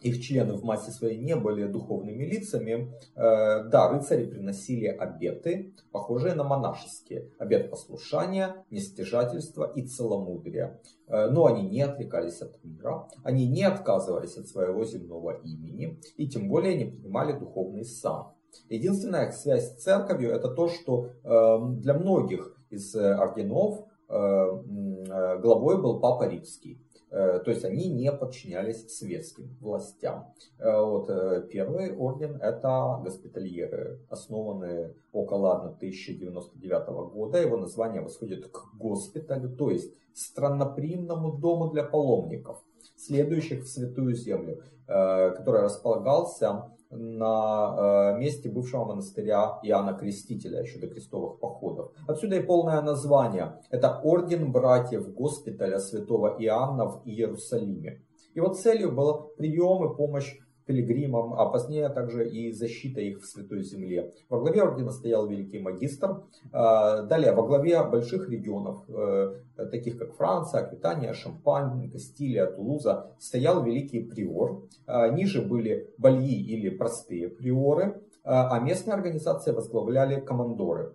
их 0.00 0.22
члены 0.22 0.54
в 0.54 0.64
массе 0.64 0.90
своей 0.90 1.18
не 1.18 1.36
были 1.36 1.66
духовными 1.66 2.24
лицами. 2.24 2.94
Э, 3.16 3.64
да, 3.68 3.90
рыцари 3.90 4.26
приносили 4.26 4.86
обеты, 4.86 5.74
похожие 5.92 6.34
на 6.34 6.44
монашеские. 6.44 7.30
Обет 7.38 7.70
послушания, 7.70 8.64
нестяжательства 8.70 9.70
и 9.74 9.82
целомудрия. 9.82 10.80
Э, 11.06 11.28
но 11.28 11.46
они 11.46 11.68
не 11.68 11.82
отрекались 11.82 12.40
от 12.40 12.62
мира, 12.64 13.08
они 13.24 13.46
не 13.46 13.62
отказывались 13.62 14.36
от 14.38 14.48
своего 14.48 14.84
земного 14.84 15.38
имени 15.42 16.00
и 16.16 16.28
тем 16.28 16.48
более 16.48 16.76
не 16.76 16.90
принимали 16.90 17.38
духовный 17.38 17.84
сан. 17.84 18.32
Единственная 18.68 19.32
связь 19.32 19.72
с 19.72 19.82
церковью 19.82 20.32
это 20.32 20.48
то, 20.48 20.68
что 20.68 21.10
эм, 21.24 21.80
для 21.80 21.94
многих 21.94 22.56
из 22.70 22.94
э, 22.94 23.14
орденов 23.14 23.84
э, 24.08 24.14
э, 24.14 25.38
главой 25.40 25.82
был 25.82 26.00
Папа 26.00 26.28
Римский. 26.28 26.80
То 27.10 27.42
есть 27.46 27.64
они 27.64 27.88
не 27.88 28.12
подчинялись 28.12 28.88
светским 28.96 29.56
властям. 29.60 30.32
Вот, 30.60 31.08
первый 31.48 31.92
орден 31.96 32.36
это 32.36 33.00
госпитальеры, 33.02 33.98
основанные 34.08 34.94
около 35.10 35.54
1099 35.54 37.12
года. 37.12 37.38
Его 37.38 37.56
название 37.56 38.00
восходит 38.00 38.46
к 38.46 38.76
госпиталю, 38.78 39.50
то 39.50 39.72
есть 39.72 39.92
странноприимному 40.14 41.32
дому 41.32 41.72
для 41.72 41.82
паломников, 41.82 42.62
следующих 42.94 43.64
в 43.64 43.66
Святую 43.66 44.14
Землю, 44.14 44.62
который 44.86 45.62
располагался 45.62 46.70
на 46.90 48.14
э, 48.14 48.18
месте 48.18 48.50
бывшего 48.50 48.84
монастыря 48.84 49.60
Иоанна 49.62 49.94
Крестителя, 49.94 50.60
еще 50.60 50.78
до 50.78 50.88
крестовых 50.88 51.38
походов. 51.38 51.92
Отсюда 52.08 52.36
и 52.36 52.42
полное 52.42 52.80
название. 52.82 53.60
Это 53.70 54.00
Орден 54.02 54.50
Братьев 54.52 55.12
Госпиталя 55.14 55.78
Святого 55.78 56.36
Иоанна 56.38 56.86
в 56.86 57.02
Иерусалиме. 57.04 58.02
Его 58.34 58.48
целью 58.54 58.92
был 58.92 59.32
прием 59.36 59.90
и 59.90 59.96
помощь 59.96 60.36
пилигримам, 60.70 61.34
а 61.34 61.46
позднее 61.46 61.88
также 61.88 62.28
и 62.28 62.52
защита 62.52 63.00
их 63.00 63.20
в 63.20 63.26
Святой 63.26 63.62
Земле. 63.62 64.12
Во 64.28 64.38
главе 64.38 64.62
ордена 64.62 64.92
стоял 64.92 65.26
великий 65.26 65.58
магистр. 65.58 66.22
А, 66.52 67.02
далее, 67.02 67.32
во 67.32 67.42
главе 67.42 67.82
больших 67.82 68.28
регионов, 68.28 68.84
э, 68.88 69.34
таких 69.70 69.98
как 69.98 70.14
Франция, 70.14 70.60
Аквитания, 70.62 71.12
Шампань, 71.12 71.90
Кастилия, 71.90 72.46
Тулуза, 72.46 73.10
стоял 73.18 73.64
великий 73.64 74.00
приор. 74.00 74.68
А, 74.86 75.08
ниже 75.08 75.42
были 75.42 75.90
бальи 75.98 76.40
или 76.40 76.68
простые 76.68 77.28
приоры, 77.28 78.00
а, 78.22 78.56
а 78.56 78.60
местные 78.60 78.94
организации 78.94 79.50
возглавляли 79.50 80.20
командоры. 80.20 80.94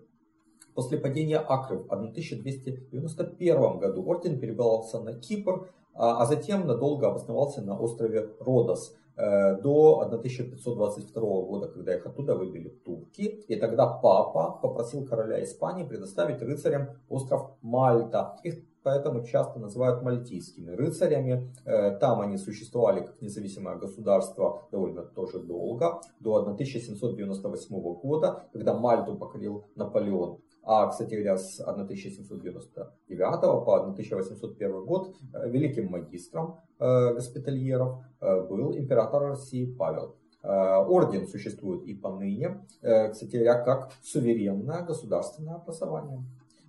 После 0.73 0.97
падения 0.97 1.39
Акры 1.39 1.79
в 1.79 1.91
1291 1.91 3.79
году 3.79 4.03
орден 4.05 4.39
перебрался 4.39 5.01
на 5.01 5.13
Кипр, 5.13 5.69
а 5.97 6.25
затем 6.25 6.67
надолго 6.67 7.07
обосновался 7.07 7.61
на 7.61 7.79
острове 7.79 8.29
Родос– 8.39 8.93
до 9.17 10.01
1522 10.01 11.21
года, 11.21 11.67
когда 11.67 11.95
их 11.95 12.05
оттуда 12.05 12.35
вывели 12.35 12.69
турки. 12.69 13.21
И 13.21 13.55
тогда 13.55 13.87
папа 13.87 14.59
попросил 14.61 15.05
короля 15.05 15.43
Испании 15.43 15.85
предоставить 15.85 16.41
рыцарям 16.41 16.89
остров 17.09 17.51
Мальта. 17.61 18.37
Их 18.43 18.55
поэтому 18.85 19.25
часто 19.25 19.59
называют 19.59 20.03
мальтийскими 20.03 20.71
рыцарями. 20.71 21.51
Э, 21.65 21.97
там 21.97 22.21
они 22.21 22.37
существовали 22.37 23.01
как 23.01 23.19
независимое 23.19 23.75
государство 23.77 24.67
довольно 24.71 25.01
тоже 25.01 25.39
долго, 25.39 26.01
до 26.19 26.35
1798 26.35 27.81
года, 27.95 28.47
когда 28.53 28.73
Мальту 28.77 29.15
покорил 29.15 29.65
Наполеон. 29.75 30.37
А, 30.67 30.87
кстати 30.87 31.13
говоря, 31.13 31.37
с 31.37 31.59
1799 31.59 33.41
по 33.41 33.75
1801 33.75 34.85
год 34.85 35.15
э, 35.33 35.47
великим 35.49 35.91
магистром 35.91 36.59
э, 36.79 37.13
госпитальеров 37.13 38.03
э, 38.19 38.41
был 38.47 38.75
император 38.75 39.21
России 39.29 39.65
Павел. 39.65 40.15
Орден 40.41 41.25
существует 41.27 41.85
и 41.85 41.95
поныне, 41.95 42.63
кстати 42.79 43.35
говоря, 43.35 43.63
как 43.63 43.91
суверенное 44.03 44.83
государственное 44.83 45.55
образование. 45.55 46.23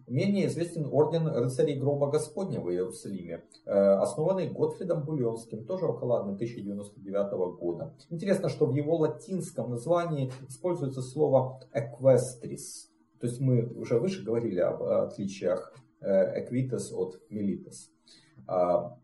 Менее 0.07 0.47
известен 0.47 0.87
орден 0.91 1.27
рыцарей 1.27 1.79
гроба 1.79 2.11
Господня 2.11 2.59
в 2.59 2.71
Иерусалиме, 2.71 3.45
основанный 3.67 4.49
Готфридом 4.49 5.05
Бульонским, 5.05 5.67
тоже 5.67 5.85
около 5.85 6.21
1099 6.21 7.59
года. 7.59 7.93
Интересно, 8.09 8.49
что 8.49 8.65
в 8.65 8.75
его 8.75 8.97
латинском 8.97 9.69
названии 9.69 10.33
используется 10.49 11.03
слово 11.03 11.61
«equestris», 11.75 12.89
то 13.21 13.27
есть 13.27 13.41
мы 13.41 13.67
уже 13.75 13.99
выше 13.99 14.25
говорили 14.25 14.61
об 14.61 14.83
отличиях 14.83 15.75
Equitas 16.01 16.93
от 16.93 17.21
Militas. 17.31 17.89
А, 18.47 18.97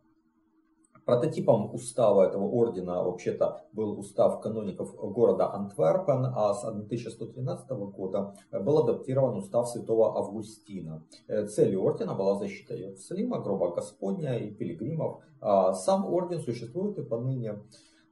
Прототипом 1.04 1.74
устава 1.74 2.28
этого 2.28 2.44
ордена 2.44 3.02
вообще-то 3.02 3.62
был 3.72 3.98
устав 3.98 4.40
каноников 4.40 4.94
города 4.94 5.52
Антверпен, 5.52 6.26
а 6.26 6.54
с 6.54 6.64
1113 6.64 7.70
года 7.70 8.36
был 8.52 8.78
адаптирован 8.78 9.36
устав 9.36 9.68
святого 9.68 10.16
Августина. 10.16 11.02
Э, 11.26 11.46
целью 11.46 11.82
ордена 11.82 12.14
была 12.14 12.36
защита 12.36 12.76
Иерусалима, 12.76 13.40
гроба 13.40 13.74
Господня 13.74 14.38
и 14.38 14.52
пилигримов. 14.52 15.22
А 15.40 15.72
сам 15.72 16.06
орден 16.06 16.40
существует 16.40 16.96
и 16.98 17.02
поныне. 17.02 17.58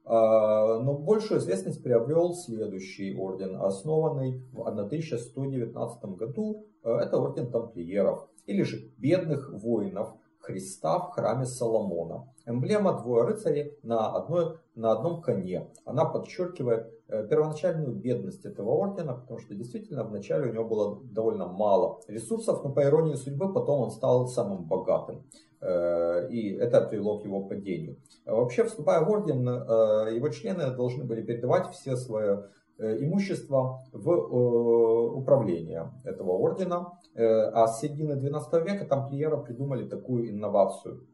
А, 0.03 0.79
но 0.79 0.93
большую 0.93 1.39
известность 1.39 1.83
приобрел 1.83 2.33
следующий 2.33 3.15
орден, 3.15 3.61
основанный 3.61 4.43
в 4.51 4.67
1119 4.67 6.03
году. 6.15 6.65
Э, 6.83 6.95
это 6.97 7.17
орден 7.17 7.51
тамплиеров, 7.51 8.27
или 8.45 8.63
же 8.63 8.91
бедных 8.97 9.51
воинов, 9.53 10.15
Христа 10.41 10.99
в 10.99 11.11
храме 11.11 11.45
Соломона. 11.45 12.27
Эмблема 12.47 12.99
двое 12.99 13.25
рыцарей 13.25 13.77
на, 13.83 14.11
одной, 14.15 14.57
на 14.73 14.91
одном 14.91 15.21
коне. 15.21 15.69
Она 15.85 16.05
подчеркивает 16.05 16.91
э, 17.07 17.27
первоначальную 17.27 17.95
бедность 17.95 18.43
этого 18.45 18.71
ордена, 18.71 19.13
потому 19.13 19.39
что 19.39 19.53
действительно 19.53 20.03
вначале 20.03 20.49
у 20.49 20.53
него 20.53 20.65
было 20.65 20.99
довольно 21.03 21.47
мало 21.47 22.01
ресурсов, 22.07 22.63
но 22.63 22.71
по 22.71 22.83
иронии 22.83 23.13
судьбы 23.13 23.53
потом 23.53 23.81
он 23.81 23.91
стал 23.91 24.27
самым 24.27 24.65
богатым. 24.65 25.23
Э, 25.61 26.27
и 26.29 26.53
это 26.55 26.81
привело 26.81 27.19
к 27.19 27.25
его 27.25 27.41
падению. 27.43 27.97
Вообще, 28.25 28.63
вступая 28.63 29.01
в 29.01 29.09
орден, 29.09 29.47
э, 29.47 30.15
его 30.15 30.29
члены 30.29 30.71
должны 30.71 31.03
были 31.03 31.21
передавать 31.21 31.71
все 31.73 31.95
свои 31.95 32.37
Э, 32.81 32.97
имущество 32.99 33.79
в 33.93 34.09
управление 35.15 35.91
этого 36.03 36.31
ордена. 36.31 36.93
А 37.15 37.67
с 37.67 37.79
середины 37.79 38.15
12 38.15 38.53
века 38.65 38.85
тамплиеры 38.85 39.37
придумали 39.43 39.87
такую 39.87 40.31
инновацию. 40.31 41.05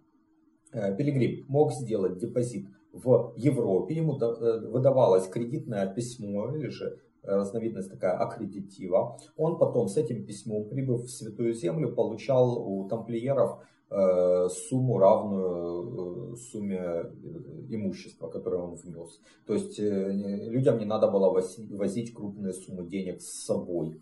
Пилигрим 0.72 1.46
мог 1.50 1.74
сделать 1.74 2.20
депозит 2.20 2.68
в 2.94 3.34
Европе, 3.36 3.96
ему 3.96 4.14
выдавалось 4.14 5.28
кредитное 5.28 5.88
письмо 5.88 6.52
или 6.56 6.68
же 6.68 7.00
разновидность 7.24 7.92
такая 7.92 8.14
аккредитива. 8.14 9.18
Он 9.36 9.58
потом 9.58 9.88
с 9.88 9.98
этим 9.98 10.26
письмом, 10.26 10.70
прибыв 10.70 11.02
в 11.02 11.10
Святую 11.10 11.54
Землю, 11.54 11.94
получал 11.94 12.58
у 12.60 12.88
тамплиеров 12.88 13.60
сумму, 13.90 14.98
равную 14.98 16.34
э, 16.34 16.36
сумме 16.36 16.78
э, 16.78 17.10
имущества, 17.70 18.28
которое 18.28 18.62
он 18.62 18.76
внес. 18.76 19.22
То 19.46 19.54
есть 19.54 19.80
людям 19.80 20.80
не 20.80 20.86
надо 20.86 21.08
было 21.08 21.30
возить 21.32 22.14
крупные 22.14 22.54
суммы 22.54 22.86
денег 22.86 23.22
с 23.22 23.46
собой. 23.46 24.02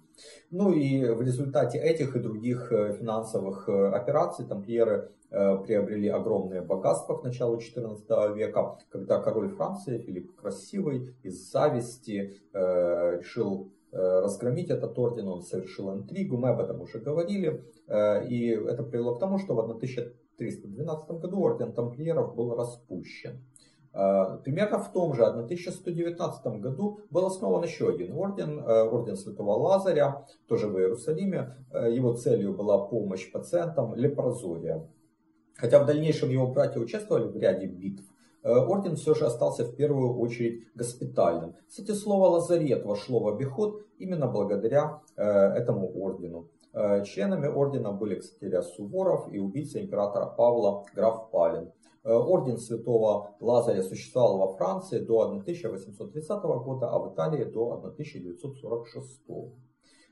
Ну 0.49 0.73
и 0.73 1.07
в 1.09 1.21
результате 1.21 1.77
этих 1.77 2.15
и 2.15 2.19
других 2.19 2.69
финансовых 2.69 3.69
операций 3.69 4.45
тамплиеры 4.45 5.11
приобрели 5.29 6.07
огромное 6.07 6.61
богатство 6.61 7.17
к 7.17 7.23
началу 7.23 7.57
XIV 7.57 8.33
века, 8.33 8.77
когда 8.89 9.19
король 9.21 9.49
Франции 9.49 9.99
Филипп 9.99 10.35
Красивый 10.35 11.15
из 11.23 11.51
зависти 11.51 12.39
решил 12.53 13.73
Э, 13.95 14.19
разгромить 14.19 14.69
этот 14.69 14.99
орден, 14.99 15.29
он 15.29 15.41
совершил 15.41 15.93
интригу, 15.93 16.35
мы 16.35 16.49
об 16.49 16.59
этом 16.59 16.81
уже 16.81 16.99
говорили, 16.99 17.63
э, 17.87 18.27
и 18.27 18.49
это 18.49 18.83
привело 18.83 19.15
к 19.15 19.19
тому, 19.19 19.39
что 19.39 19.55
в 19.55 19.59
1312 19.59 21.21
году 21.21 21.39
орден 21.39 21.71
тамплиеров 21.71 22.35
был 22.35 22.57
распущен. 22.57 23.45
Э, 23.93 24.37
примерно 24.43 24.79
в 24.79 24.91
том 24.91 25.13
же 25.13 25.23
1119 25.23 26.59
году 26.59 26.99
был 27.09 27.25
основан 27.25 27.63
еще 27.63 27.87
один 27.87 28.11
орден, 28.17 28.59
орден 28.59 29.15
Святого 29.15 29.51
Лазаря, 29.51 30.25
тоже 30.49 30.67
в 30.67 30.77
Иерусалиме. 30.77 31.55
Его 31.71 32.15
целью 32.15 32.53
была 32.53 32.77
помощь 32.87 33.31
пациентам 33.31 33.95
лепрозория. 33.95 34.85
Хотя 35.55 35.81
в 35.81 35.85
дальнейшем 35.85 36.31
его 36.31 36.47
братья 36.47 36.81
участвовали 36.81 37.29
в 37.29 37.37
ряде 37.37 37.67
битв, 37.67 38.03
орден 38.45 38.95
все 38.95 39.15
же 39.15 39.25
остался 39.25 39.65
в 39.65 39.75
первую 39.75 40.17
очередь 40.19 40.67
госпитальным. 40.75 41.55
Кстати, 41.67 41.91
слово 41.91 42.27
«лазарет» 42.27 42.85
вошло 42.85 43.19
в 43.19 43.27
обиход 43.27 43.81
именно 43.97 44.27
благодаря 44.27 45.01
э, 45.15 45.23
этому 45.23 45.91
ордену. 45.95 46.47
Э, 46.73 47.03
членами 47.03 47.47
ордена 47.47 47.91
были, 47.91 48.19
кстати, 48.19 48.43
Илья 48.43 48.61
Суворов 48.61 49.33
и 49.33 49.39
убийца 49.39 49.81
императора 49.81 50.27
Павла 50.27 50.85
граф 50.93 51.31
Палин. 51.31 51.71
Орден 52.03 52.59
святого 52.59 53.35
Лазаря 53.39 53.81
существовал 53.81 54.37
во 54.37 54.57
Франции 54.57 54.99
до 54.99 55.21
1830 55.21 56.43
года, 56.43 56.87
а 56.91 56.99
в 56.99 57.11
Италии 57.11 57.45
до 57.45 57.73
1946. 57.73 59.21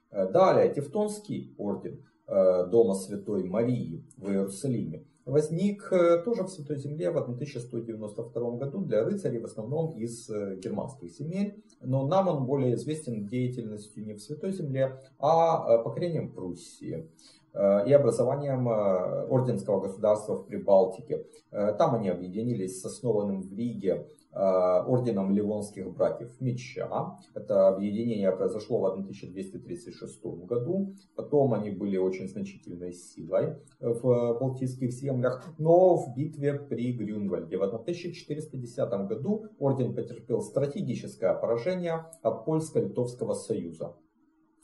Далее, 0.09 0.73
Тевтонский 0.73 1.53
орден 1.55 2.03
Дома 2.25 2.95
Святой 2.95 3.43
Марии 3.43 4.03
в 4.17 4.27
Иерусалиме 4.27 5.05
возник 5.25 5.91
э, 5.91 6.21
тоже 6.23 6.43
в 6.43 6.49
Святой 6.49 6.77
Земле 6.77 7.11
в 7.11 7.17
1192 7.17 8.51
году 8.51 8.79
для 8.79 9.03
рыцарей, 9.03 9.39
в 9.39 9.45
основном 9.45 9.91
из 9.91 10.29
э, 10.29 10.57
германских 10.57 11.11
земель. 11.11 11.63
Но 11.81 12.05
нам 12.05 12.27
он 12.27 12.45
более 12.45 12.75
известен 12.75 13.27
деятельностью 13.27 14.05
не 14.05 14.13
в 14.13 14.21
Святой 14.21 14.51
Земле, 14.51 14.99
а 15.19 15.65
э, 15.67 15.83
покорением 15.83 16.31
Пруссии 16.31 17.09
и 17.55 17.93
образованием 17.93 18.67
орденского 18.67 19.79
государства 19.79 20.37
в 20.37 20.47
Прибалтике. 20.47 21.27
Там 21.51 21.93
они 21.93 22.09
объединились 22.09 22.81
с 22.81 22.85
основанным 22.85 23.43
в 23.43 23.53
Риге 23.53 24.07
орденом 24.35 25.31
Ливонских 25.31 25.93
братьев 25.93 26.29
Меча. 26.39 27.17
Это 27.33 27.67
объединение 27.67 28.31
произошло 28.31 28.79
в 28.79 28.85
1236 28.85 30.23
году. 30.45 30.95
Потом 31.15 31.53
они 31.53 31.69
были 31.69 31.97
очень 31.97 32.27
значительной 32.27 32.93
силой 32.93 33.57
в 33.79 34.37
Балтийских 34.39 34.91
землях. 34.91 35.43
Но 35.57 35.95
в 35.95 36.15
битве 36.15 36.53
при 36.55 36.93
Грюнвальде 36.93 37.57
в 37.57 37.63
1410 37.63 39.07
году 39.07 39.45
орден 39.59 39.93
потерпел 39.93 40.41
стратегическое 40.41 41.33
поражение 41.33 42.05
от 42.21 42.45
Польско-Литовского 42.45 43.33
союза. 43.33 43.95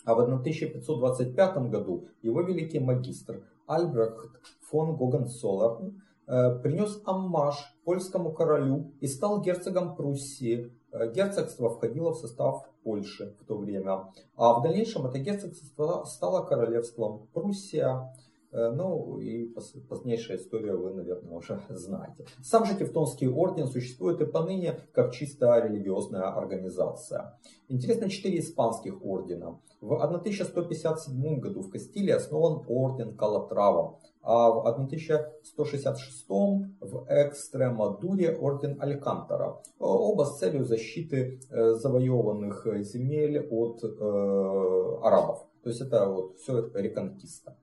А 0.06 0.16
в 0.16 0.20
1525 0.20 1.70
году 1.70 2.08
его 2.24 2.42
великий 2.42 2.80
магистр 2.80 3.44
Альбрехт 3.68 4.32
фон 4.62 4.96
Гогенцоллерн 4.96 6.02
Э, 6.09 6.09
принес 6.30 7.02
аммаж 7.06 7.56
польскому 7.84 8.32
королю 8.32 8.94
и 9.02 9.08
стал 9.08 9.42
герцогом 9.42 9.96
Пруссии. 9.96 10.72
Э, 10.92 11.12
герцогство 11.12 11.70
входило 11.70 12.12
в 12.12 12.18
состав 12.18 12.70
Польши 12.84 13.36
в 13.42 13.46
то 13.46 13.58
время. 13.58 14.12
А 14.36 14.60
в 14.60 14.64
дальнейшем 14.64 15.06
это 15.06 15.20
герцогство 15.20 16.04
стало 16.06 16.46
королевством 16.46 17.28
Пруссия. 17.34 18.14
Э, 18.52 18.72
ну 18.72 19.20
и 19.20 19.46
позднейшая 19.90 20.38
история 20.38 20.74
вы, 20.76 20.94
наверное, 20.94 21.38
уже 21.38 21.62
знаете. 21.70 22.26
Сам 22.44 22.66
же 22.66 22.76
Тевтонский 22.76 23.28
орден 23.28 23.68
существует 23.68 24.22
и 24.22 24.26
поныне 24.26 24.80
как 24.94 25.14
чисто 25.14 25.60
религиозная 25.60 26.32
организация. 26.32 27.40
Интересно, 27.68 28.10
четыре 28.10 28.40
испанских 28.40 29.04
ордена. 29.04 29.60
В 29.82 29.94
1157 29.94 31.40
году 31.40 31.62
в 31.62 31.70
Кастилии 31.70 32.12
основан 32.12 32.64
орден 32.68 33.16
Калатрава 33.16 34.00
а 34.22 34.50
в 34.52 34.68
1166 34.68 36.30
в 36.30 37.06
Экстремадуре 37.10 38.36
орден 38.36 38.82
Алькантара. 38.82 39.62
Оба 39.80 40.24
с 40.24 40.38
целью 40.40 40.66
защиты 40.66 41.40
э, 41.50 41.74
завоеванных 41.74 42.68
земель 42.84 43.48
от 43.50 43.84
э, 43.84 45.00
арабов. 45.04 45.46
То 45.64 45.70
есть 45.70 45.82
это 45.82 46.08
вот 46.08 46.38
все 46.38 46.70
реконкиста. 46.74 47.56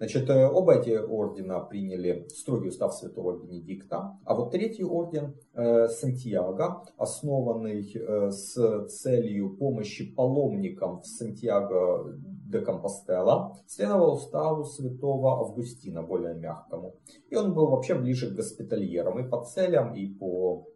Значит, 0.00 0.30
э, 0.30 0.48
оба 0.48 0.76
эти 0.76 0.96
ордена 0.96 1.60
приняли 1.60 2.26
строгий 2.30 2.68
устав 2.68 2.94
святого 2.94 3.36
Бенедикта, 3.36 4.18
а 4.24 4.34
вот 4.34 4.50
третий 4.50 4.82
орден 4.82 5.34
э, 5.52 5.88
Сантьяго, 5.88 6.84
основанный 6.96 7.92
э, 7.94 8.30
с 8.30 8.88
целью 8.88 9.58
помощи 9.58 10.10
паломникам 10.14 11.02
в 11.02 11.06
Сантьяго 11.06 12.14
де 12.16 12.62
Компостела, 12.62 13.54
следовал 13.66 14.14
уставу 14.14 14.64
святого 14.64 15.38
Августина, 15.40 16.02
более 16.02 16.34
мягкому. 16.34 16.94
И 17.28 17.36
он 17.36 17.52
был 17.52 17.68
вообще 17.68 17.94
ближе 17.94 18.30
к 18.30 18.36
госпитальерам 18.36 19.18
и 19.18 19.28
по 19.28 19.44
целям, 19.44 19.94
и 19.94 20.06
по 20.06 20.66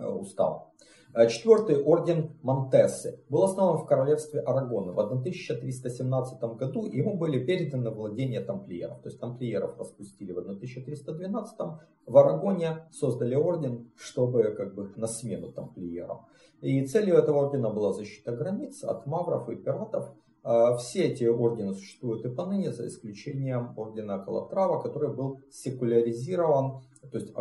уставу. 0.00 0.72
Э, 1.14 1.26
четвертый 1.28 1.82
орден 1.82 2.36
Монтессы 2.42 3.20
был 3.30 3.42
основан 3.42 3.78
в 3.78 3.86
королевстве 3.86 4.40
Арагона 4.40 4.92
в 4.92 5.00
1317 5.00 6.40
году. 6.56 6.86
Ему 6.86 7.16
были 7.16 7.44
переданы 7.44 7.90
владения 7.90 8.40
тамплиеров. 8.40 9.00
То 9.00 9.08
есть 9.08 9.18
тамплиеров 9.18 9.78
распустили 9.78 10.32
в 10.32 10.38
1312. 10.38 11.58
В 12.06 12.16
Арагоне 12.16 12.86
создали 12.92 13.34
орден, 13.34 13.90
чтобы 13.96 14.54
как 14.56 14.74
бы 14.74 14.92
на 14.96 15.06
смену 15.06 15.50
тамплиерам. 15.50 16.26
И 16.60 16.84
целью 16.86 17.16
этого 17.16 17.46
ордена 17.46 17.70
была 17.70 17.92
защита 17.92 18.32
границ 18.32 18.84
от 18.84 19.06
мавров 19.06 19.48
и 19.48 19.56
пиратов. 19.56 20.12
Э, 20.44 20.76
все 20.78 21.04
эти 21.04 21.24
ордены 21.24 21.72
существуют 21.72 22.26
и 22.26 22.28
поныне, 22.28 22.70
за 22.70 22.86
исключением 22.86 23.72
ордена 23.78 24.18
Калатрава, 24.18 24.82
который 24.82 25.14
был 25.14 25.40
секуляризирован, 25.50 26.82
то 27.10 27.18
есть 27.18 27.32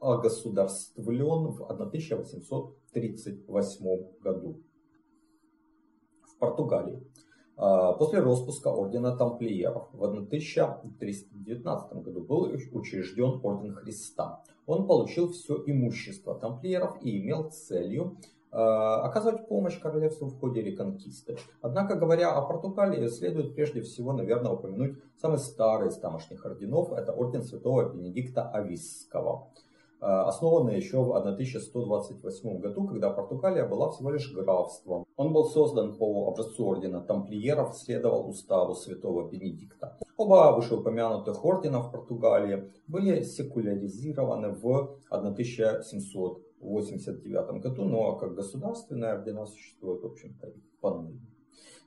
огосударствлен 0.00 1.48
в 1.48 1.60
1838 2.90 4.20
году 4.20 4.60
в 6.22 6.38
Португалии. 6.38 7.02
После 7.56 8.20
распуска 8.20 8.68
ордена 8.68 9.16
тамплиеров 9.16 9.88
в 9.92 10.02
1319 10.02 11.92
году 12.02 12.20
был 12.22 12.50
учрежден 12.72 13.40
орден 13.42 13.74
Христа. 13.74 14.42
Он 14.66 14.86
получил 14.86 15.28
все 15.28 15.62
имущество 15.66 16.34
тамплиеров 16.34 16.96
и 17.02 17.20
имел 17.20 17.50
целью 17.50 18.16
оказывать 18.50 19.46
помощь 19.46 19.78
королевству 19.78 20.26
в 20.28 20.40
ходе 20.40 20.62
реконкисты. 20.62 21.36
Однако, 21.60 21.94
говоря 21.94 22.32
о 22.32 22.42
Португалии, 22.42 23.06
следует 23.08 23.54
прежде 23.54 23.82
всего, 23.82 24.12
наверное, 24.12 24.52
упомянуть 24.52 24.96
самый 25.20 25.38
старый 25.38 25.90
из 25.90 25.98
тамошних 25.98 26.44
орденов. 26.44 26.92
Это 26.92 27.12
орден 27.12 27.42
святого 27.42 27.92
Бенедикта 27.92 28.48
Ависского. 28.50 29.52
Э, 30.02 30.06
основанный 30.06 30.76
еще 30.76 31.04
в 31.04 31.14
1128 31.14 32.58
году, 32.58 32.86
когда 32.86 33.10
Португалия 33.10 33.66
была 33.66 33.90
всего 33.90 34.10
лишь 34.10 34.32
графством. 34.32 35.04
Он 35.16 35.34
был 35.34 35.44
создан 35.44 35.98
по 35.98 36.28
образцу 36.28 36.66
ордена 36.66 37.02
тамплиеров, 37.02 37.76
следовал 37.76 38.30
уставу 38.30 38.74
святого 38.74 39.28
Бенедикта. 39.28 39.98
Оба 40.16 40.54
вышеупомянутых 40.56 41.44
ордена 41.44 41.82
в 41.82 41.92
Португалии 41.92 42.72
были 42.86 43.22
секуляризированы 43.22 44.52
в 44.52 44.96
1789 45.10 47.62
году, 47.62 47.84
но 47.84 48.16
как 48.16 48.34
государственные 48.34 49.12
ордена 49.12 49.44
существуют, 49.44 50.02
в 50.02 50.06
общем-то, 50.06 50.46
и 50.46 50.62
поныне. 50.80 51.29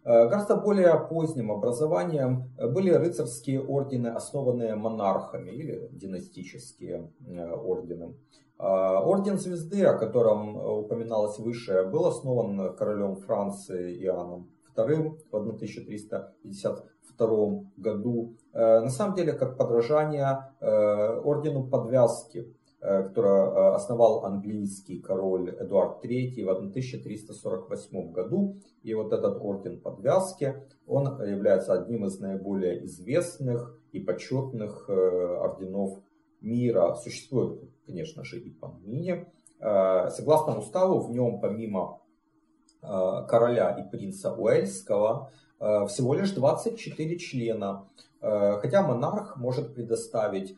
Э, 0.05 0.27
гораздо 0.27 0.57
более 0.57 0.99
поздним 1.09 1.49
образованием 1.51 2.51
э, 2.57 2.67
были 2.67 2.91
рыцарские 2.91 3.61
ордены, 3.61 4.07
основанные 4.07 4.75
монархами 4.75 5.51
или 5.51 5.87
династические 5.91 7.09
э, 7.25 7.51
ордены. 7.51 8.15
Орден 8.59 9.39
звезды, 9.39 9.83
о 9.83 9.97
котором 9.97 10.55
упоминалось 10.55 11.39
выше, 11.39 11.89
был 11.91 12.05
основан 12.05 12.75
королем 12.77 13.15
Франции 13.15 13.97
Иоанном 14.03 14.51
II 14.75 15.17
в 15.31 15.35
1352 15.35 17.63
году. 17.75 18.35
На 18.53 18.89
самом 18.89 19.15
деле, 19.15 19.33
как 19.33 19.57
подражание 19.57 20.53
ордену 20.61 21.67
подвязки, 21.67 22.53
Э, 22.85 23.03
который 23.03 23.29
э, 23.31 23.75
основал 23.75 24.25
английский 24.25 24.99
король 24.99 25.55
Эдуард 25.57 26.03
III 26.03 26.43
в 26.43 26.49
1348 26.49 28.11
году. 28.11 28.57
И 28.81 28.93
вот 28.93 29.13
этот 29.13 29.37
орден 29.39 29.79
подвязки, 29.79 30.55
он 30.85 31.05
является 31.25 31.71
одним 31.71 32.05
из 32.05 32.19
наиболее 32.19 32.83
известных 32.83 33.79
и 33.93 34.01
почетных 34.01 34.89
э, 34.89 34.93
орденов 34.93 35.99
мира. 36.41 36.93
Существует, 36.95 37.61
конечно 37.85 38.25
же, 38.25 38.39
и 38.39 38.49
поныне. 38.49 39.31
Согласно 39.59 40.59
уставу, 40.59 40.99
в 40.99 41.09
нем 41.09 41.39
помимо 41.39 42.01
короля 42.81 43.69
и 43.79 43.89
принца 43.89 44.33
Уэльского 44.33 45.31
всего 45.87 46.13
лишь 46.15 46.31
24 46.31 47.17
члена. 47.17 47.87
Хотя 48.19 48.85
монарх 48.85 49.37
может 49.37 49.73
предоставить 49.73 50.57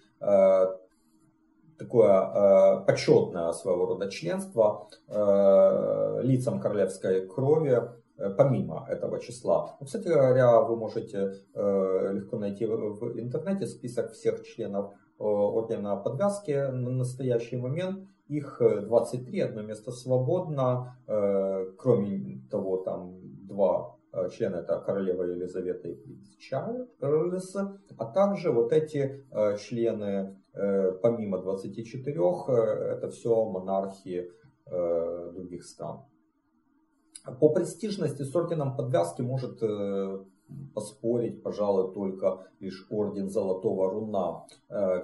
такое 1.77 2.11
э, 2.11 2.85
почетное 2.85 3.51
своего 3.51 3.85
рода 3.85 4.09
членство 4.09 4.89
э, 5.07 6.21
лицам 6.23 6.59
королевской 6.59 7.27
крови 7.27 7.81
э, 8.17 8.29
помимо 8.37 8.85
этого 8.89 9.19
числа. 9.19 9.75
Ну, 9.79 9.85
кстати 9.85 10.07
говоря, 10.07 10.61
вы 10.61 10.75
можете 10.77 11.33
э, 11.53 12.11
легко 12.13 12.37
найти 12.37 12.65
в, 12.65 12.99
в 12.99 13.19
интернете 13.19 13.67
список 13.67 14.11
всех 14.13 14.43
членов 14.43 14.93
э, 14.93 15.23
ордена 15.23 15.95
подвязки 15.97 16.71
на 16.71 16.91
настоящий 16.91 17.57
момент. 17.57 18.07
Их 18.27 18.59
23, 18.59 19.39
одно 19.41 19.61
место 19.61 19.91
свободно, 19.91 20.97
э, 21.07 21.65
кроме 21.77 22.41
того, 22.49 22.77
там 22.77 23.19
два 23.47 23.97
э, 24.13 24.29
члена, 24.29 24.55
это 24.55 24.79
королева 24.79 25.23
Елизавета 25.23 25.89
и 25.89 25.93
принц 25.93 26.35
Чарльз, 26.39 27.55
а 27.97 28.05
также 28.05 28.51
вот 28.51 28.71
эти 28.71 29.25
э, 29.29 29.57
члены 29.57 30.37
Э, 30.44 30.44
помимо 31.01 31.39
24, 31.39 32.21
э, 32.47 32.51
это 32.97 33.09
все 33.09 33.45
монархии 33.45 34.31
э, 34.65 35.31
других 35.33 35.65
стран. 35.65 36.01
По 37.39 37.49
престижности 37.49 38.21
с 38.21 38.35
орденом 38.35 38.77
подвязки 38.77 39.21
может 39.21 39.59
поспорить, 40.75 41.41
пожалуй, 41.41 41.91
только 41.91 42.45
лишь 42.59 42.85
орден 42.91 43.29
Золотого 43.29 43.89
Руна, 43.89 44.45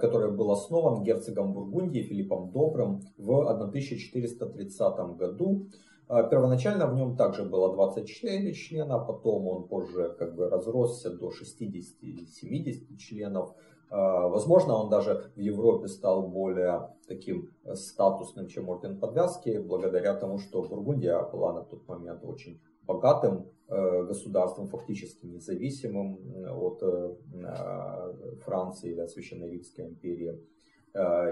который 0.00 0.30
был 0.30 0.52
основан 0.52 1.02
герцогом 1.02 1.52
Бургундии 1.52 2.02
Филиппом 2.02 2.52
Добрым 2.52 3.00
в 3.18 3.50
1430 3.50 5.16
году. 5.16 5.66
Первоначально 6.06 6.86
в 6.86 6.94
нем 6.94 7.16
также 7.16 7.42
было 7.42 7.74
24 7.74 8.52
члена, 8.54 9.00
потом 9.00 9.48
он 9.48 9.66
позже 9.66 10.14
как 10.16 10.36
бы 10.36 10.48
разросся 10.48 11.10
до 11.10 11.30
60-70 11.30 12.96
членов. 12.98 13.56
А, 13.92 14.26
возможно, 14.28 14.74
он 14.74 14.88
даже 14.88 15.30
в 15.36 15.38
Европе 15.38 15.86
стал 15.86 16.26
более 16.26 16.88
таким 17.06 17.50
э, 17.64 17.74
статусным, 17.74 18.46
чем 18.46 18.70
орден 18.70 18.98
подвязки, 18.98 19.58
благодаря 19.58 20.14
тому, 20.14 20.38
что 20.38 20.62
Бургундия 20.62 21.22
была 21.30 21.52
на 21.52 21.62
тот 21.62 21.86
момент 21.86 22.24
очень 22.24 22.58
богатым 22.86 23.50
э, 23.68 24.04
государством, 24.04 24.68
фактически 24.68 25.26
независимым 25.26 26.18
от 26.48 26.82
э, 26.82 27.16
Франции 28.46 28.92
или 28.92 29.00
от 29.00 29.10
Священной 29.10 29.50
Римской 29.50 29.86
империи. 29.86 30.40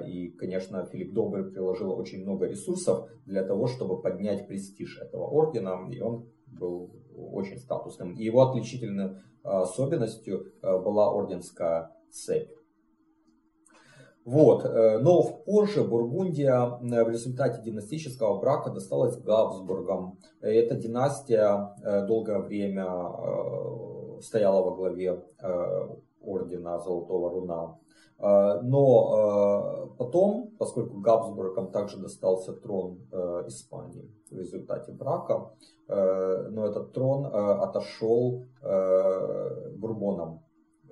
И, 0.06 0.30
конечно, 0.38 0.86
Филипп 0.86 1.12
Добрый 1.12 1.44
приложил 1.44 1.92
очень 1.92 2.22
много 2.22 2.46
ресурсов 2.46 3.10
для 3.26 3.44
того, 3.44 3.66
чтобы 3.66 4.00
поднять 4.00 4.48
престиж 4.48 4.98
этого 4.98 5.26
ордена, 5.26 5.86
и 5.90 6.00
он 6.00 6.30
был 6.46 6.90
очень 7.14 7.58
статусным. 7.58 8.14
И 8.14 8.24
его 8.24 8.40
отличительной 8.40 9.16
особенностью 9.42 10.46
была 10.62 11.12
орденская 11.12 11.90
цепь. 12.12 12.50
Вот. 14.24 14.64
Э, 14.64 14.98
но 14.98 15.22
позже 15.22 15.82
Бургундия 15.82 16.78
в 16.80 17.08
результате 17.08 17.62
династического 17.62 18.38
брака 18.38 18.70
досталась 18.70 19.16
Габсбургам. 19.16 20.18
Эта 20.40 20.76
династия 20.76 21.74
э, 21.82 22.06
долгое 22.06 22.38
время 22.40 22.86
э, 22.86 24.20
стояла 24.20 24.62
во 24.62 24.76
главе 24.76 25.24
ордена 26.20 26.78
Золотого 26.80 27.30
Руна. 27.30 27.78
Но 28.62 29.94
потом, 29.96 30.50
поскольку 30.58 31.00
Габсбургам 31.00 31.72
также 31.72 31.96
достался 31.96 32.52
трон 32.52 32.98
Испании 33.46 34.12
в 34.30 34.36
результате 34.36 34.92
брака, 34.92 35.50
но 35.88 36.66
этот 36.66 36.92
трон 36.92 37.24
отошел 37.24 38.46
Бурбонам 38.60 40.42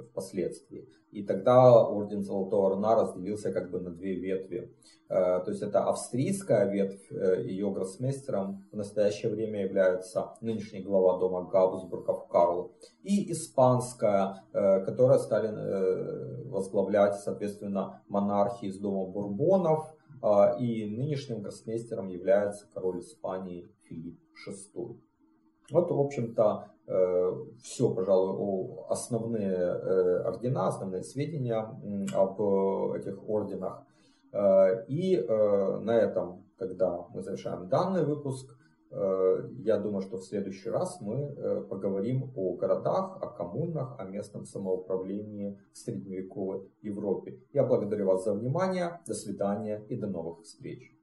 впоследствии. 0.05 0.89
И 1.11 1.23
тогда 1.23 1.87
орден 1.87 2.23
Золотого 2.23 2.71
Руна 2.71 2.95
разделился 2.95 3.53
как 3.53 3.71
бы 3.71 3.81
на 3.81 3.91
две 3.91 4.15
ветви. 4.15 4.75
Э, 5.09 5.41
то 5.41 5.51
есть 5.51 5.63
это 5.63 5.85
австрийская 5.85 6.71
ветвь, 6.71 7.11
э, 7.11 7.43
ее 7.45 7.71
гроссмейстером 7.71 8.67
в 8.71 8.77
настоящее 8.77 9.33
время 9.33 9.65
является 9.65 10.35
нынешний 10.43 10.81
глава 10.81 11.19
дома 11.19 11.49
Габсбургов 11.49 12.29
Карл. 12.29 12.77
И 13.03 13.33
испанская, 13.33 14.45
э, 14.53 14.85
которая 14.85 15.19
стали 15.19 15.49
возглавлять, 16.49 17.15
соответственно, 17.17 18.03
монархи 18.09 18.67
из 18.67 18.79
дома 18.79 19.11
Бурбонов. 19.11 19.95
И 20.59 20.97
нынешним 20.97 21.43
гроссмейстером 21.43 22.09
является 22.09 22.67
король 22.75 22.99
Испании 22.99 23.69
Филипп 23.85 24.19
VI. 24.49 24.99
Вот, 25.71 25.91
в 25.91 26.01
общем-то, 26.01 26.73
все, 27.63 27.95
пожалуй, 27.95 28.85
основные 28.89 29.53
э, 29.53 30.23
ордена, 30.23 30.69
основные 30.69 31.03
сведения 31.03 31.59
об 32.15 32.41
этих 32.95 33.29
орденах. 33.29 33.83
Э, 34.33 34.85
и 34.87 35.17
на 35.27 35.97
этом, 35.97 36.45
когда 36.59 37.07
мы 37.13 37.23
завершаем 37.23 37.69
данный 37.69 38.05
выпуск, 38.05 38.55
я 38.91 39.77
думаю, 39.77 40.01
что 40.01 40.17
в 40.17 40.25
следующий 40.25 40.71
раз 40.71 40.99
мы 41.03 41.67
поговорим 41.69 42.33
о 42.35 42.57
городах, 42.57 43.19
о 43.21 43.27
коммунах, 43.27 43.97
о 43.99 44.05
местном 44.05 44.47
самоуправлении 44.47 45.59
в 45.75 45.77
средневековой 45.77 46.73
Европе. 46.81 47.39
Я 47.53 47.65
благодарю 47.65 48.07
вас 48.07 48.25
за 48.25 48.33
внимание, 48.33 49.01
до 49.07 49.13
свидания 49.13 49.85
и 49.91 49.97
до 49.97 50.07
новых 50.07 50.41
встреч. 50.41 50.98